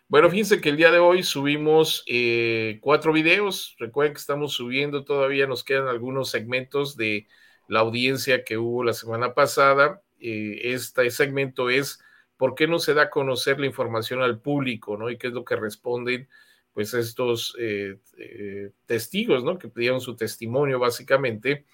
Bueno, 0.07 0.29
fíjense 0.29 0.61
que 0.61 0.69
el 0.69 0.77
día 0.77 0.91
de 0.91 0.99
hoy 0.99 1.23
subimos 1.23 2.03
eh, 2.07 2.77
cuatro 2.81 3.11
videos. 3.11 3.75
Recuerden 3.79 4.13
que 4.13 4.19
estamos 4.19 4.53
subiendo 4.53 5.03
todavía, 5.03 5.47
nos 5.47 5.63
quedan 5.63 5.87
algunos 5.87 6.29
segmentos 6.29 6.95
de 6.95 7.27
la 7.67 7.79
audiencia 7.79 8.43
que 8.43 8.57
hubo 8.57 8.83
la 8.83 8.93
semana 8.93 9.33
pasada. 9.33 10.03
Eh, 10.19 10.73
este 10.73 11.09
segmento 11.09 11.69
es 11.71 11.99
¿por 12.37 12.53
qué 12.53 12.67
no 12.67 12.77
se 12.79 12.93
da 12.93 13.03
a 13.03 13.09
conocer 13.09 13.59
la 13.59 13.65
información 13.65 14.21
al 14.21 14.39
público, 14.39 14.95
¿no? 14.97 15.09
Y 15.09 15.17
qué 15.17 15.27
es 15.27 15.33
lo 15.33 15.43
que 15.43 15.55
responden, 15.55 16.29
pues, 16.73 16.93
estos 16.93 17.55
eh, 17.59 17.97
eh, 18.17 18.71
testigos, 18.85 19.43
¿no? 19.43 19.57
Que 19.57 19.69
pidieron 19.69 20.01
su 20.01 20.15
testimonio, 20.15 20.77
básicamente, 20.79 21.65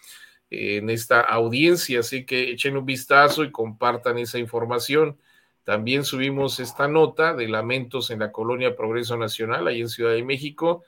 en 0.49 0.89
esta 0.89 1.21
audiencia. 1.21 1.99
Así 2.01 2.25
que 2.25 2.51
echen 2.51 2.77
un 2.77 2.86
vistazo 2.86 3.43
y 3.43 3.51
compartan 3.51 4.17
esa 4.19 4.39
información. 4.39 5.17
También 5.64 6.03
subimos 6.03 6.59
esta 6.59 6.88
nota 6.88 7.34
de 7.36 7.47
lamentos 7.47 8.09
en 8.09 8.20
la 8.20 8.32
colonia 8.32 8.76
Progreso 8.76 9.16
Nacional, 9.18 9.68
ahí 9.68 9.82
en 9.82 9.89
Ciudad 9.89 10.14
de 10.14 10.24
México, 10.24 10.84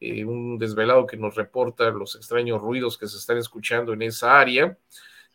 eh, 0.00 0.24
un 0.24 0.58
desvelado 0.58 1.06
que 1.06 1.16
nos 1.16 1.34
reporta 1.34 1.90
los 1.90 2.14
extraños 2.14 2.60
ruidos 2.60 2.98
que 2.98 3.08
se 3.08 3.16
están 3.16 3.38
escuchando 3.38 3.92
en 3.92 4.02
esa 4.02 4.38
área. 4.38 4.76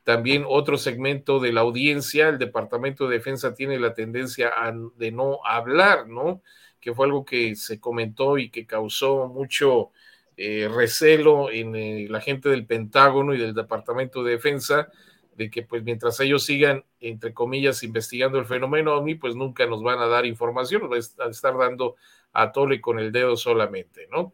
También 0.03 0.45
otro 0.47 0.77
segmento 0.77 1.39
de 1.39 1.53
la 1.53 1.61
audiencia, 1.61 2.29
el 2.29 2.37
Departamento 2.37 3.07
de 3.07 3.17
Defensa 3.17 3.53
tiene 3.55 3.79
la 3.79 3.93
tendencia 3.93 4.51
de 4.95 5.11
no 5.11 5.39
hablar, 5.45 6.07
¿no? 6.07 6.41
Que 6.79 6.93
fue 6.93 7.05
algo 7.05 7.25
que 7.25 7.55
se 7.55 7.79
comentó 7.79 8.37
y 8.37 8.49
que 8.49 8.65
causó 8.67 9.27
mucho 9.27 9.91
eh, 10.35 10.69
recelo 10.73 11.49
en 11.49 11.75
eh, 11.75 12.07
la 12.09 12.19
gente 12.19 12.49
del 12.49 12.65
Pentágono 12.65 13.33
y 13.33 13.37
del 13.37 13.53
Departamento 13.53 14.23
de 14.23 14.31
Defensa 14.33 14.89
de 15.35 15.49
que 15.49 15.63
pues 15.63 15.83
mientras 15.83 16.19
ellos 16.19 16.45
sigan, 16.45 16.85
entre 16.99 17.33
comillas, 17.33 17.83
investigando 17.83 18.39
el 18.39 18.45
fenómeno 18.45 18.93
OVNI, 18.95 19.15
pues 19.15 19.35
nunca 19.35 19.65
nos 19.65 19.83
van 19.83 19.99
a 19.99 20.07
dar 20.07 20.25
información, 20.25 20.89
nos 20.89 21.17
a 21.19 21.29
estar 21.29 21.57
dando 21.57 21.95
a 22.33 22.51
tole 22.51 22.81
con 22.81 22.99
el 22.99 23.11
dedo 23.11 23.35
solamente, 23.35 24.07
¿no? 24.11 24.33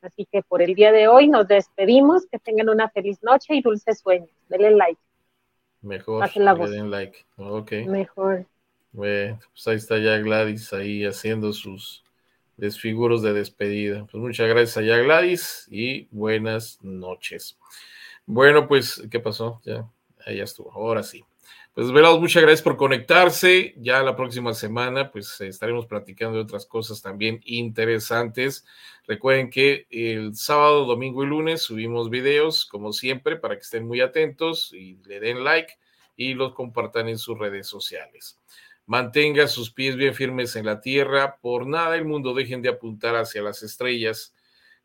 Así 0.00 0.28
que 0.30 0.42
por 0.42 0.62
el 0.62 0.76
día 0.76 0.92
de 0.92 1.08
hoy 1.08 1.26
nos 1.26 1.48
despedimos. 1.48 2.26
Que 2.26 2.38
tengan 2.38 2.68
una 2.68 2.88
feliz 2.90 3.20
noche 3.22 3.56
y 3.56 3.62
dulces 3.62 3.98
sueños. 3.98 4.30
Dele 4.48 4.70
like. 4.70 5.00
Mejor. 5.82 6.24
la 6.36 6.54
voz. 6.54 6.70
Den 6.70 6.92
like. 6.92 7.18
Ok. 7.36 7.72
Mejor. 7.86 8.46
Bueno, 8.92 9.40
pues 9.52 9.68
ahí 9.68 9.76
está 9.76 9.98
ya 9.98 10.16
Gladys 10.18 10.72
ahí 10.72 11.04
haciendo 11.04 11.52
sus 11.52 12.02
desfiguros 12.58 13.22
de 13.22 13.32
despedida. 13.32 14.06
Pues 14.10 14.20
muchas 14.20 14.48
gracias 14.48 14.76
allá 14.76 14.98
Gladys 14.98 15.66
y 15.70 16.08
buenas 16.10 16.78
noches. 16.82 17.58
Bueno, 18.26 18.68
pues, 18.68 19.02
¿qué 19.10 19.20
pasó? 19.20 19.62
Ya, 19.64 19.88
ya 20.26 20.44
estuvo, 20.44 20.70
ahora 20.72 21.02
sí. 21.02 21.24
Pues 21.72 21.92
velados, 21.92 22.20
muchas 22.20 22.42
gracias 22.42 22.62
por 22.62 22.76
conectarse. 22.76 23.74
Ya 23.78 24.02
la 24.02 24.16
próxima 24.16 24.52
semana, 24.52 25.12
pues 25.12 25.40
estaremos 25.40 25.86
platicando 25.86 26.36
de 26.36 26.42
otras 26.42 26.66
cosas 26.66 27.00
también 27.00 27.40
interesantes. 27.44 28.66
Recuerden 29.06 29.48
que 29.48 29.86
el 29.88 30.34
sábado, 30.34 30.84
domingo 30.84 31.22
y 31.22 31.28
lunes 31.28 31.62
subimos 31.62 32.10
videos, 32.10 32.66
como 32.66 32.92
siempre, 32.92 33.36
para 33.36 33.54
que 33.54 33.62
estén 33.62 33.86
muy 33.86 34.00
atentos 34.00 34.72
y 34.74 34.98
le 35.06 35.20
den 35.20 35.44
like 35.44 35.74
y 36.16 36.34
los 36.34 36.52
compartan 36.52 37.08
en 37.08 37.16
sus 37.16 37.38
redes 37.38 37.68
sociales 37.68 38.38
mantenga 38.88 39.46
sus 39.48 39.70
pies 39.70 39.96
bien 39.96 40.14
firmes 40.14 40.56
en 40.56 40.64
la 40.64 40.80
tierra, 40.80 41.36
por 41.42 41.66
nada 41.66 41.94
el 41.94 42.06
mundo 42.06 42.32
dejen 42.32 42.62
de 42.62 42.70
apuntar 42.70 43.16
hacia 43.16 43.42
las 43.42 43.62
estrellas. 43.62 44.34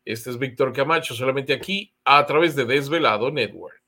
Este 0.04 0.28
es 0.28 0.38
Víctor 0.38 0.74
Camacho, 0.74 1.14
solamente 1.14 1.54
aquí 1.54 1.94
a 2.04 2.24
través 2.26 2.54
de 2.54 2.66
Desvelado 2.66 3.30
Network. 3.30 3.83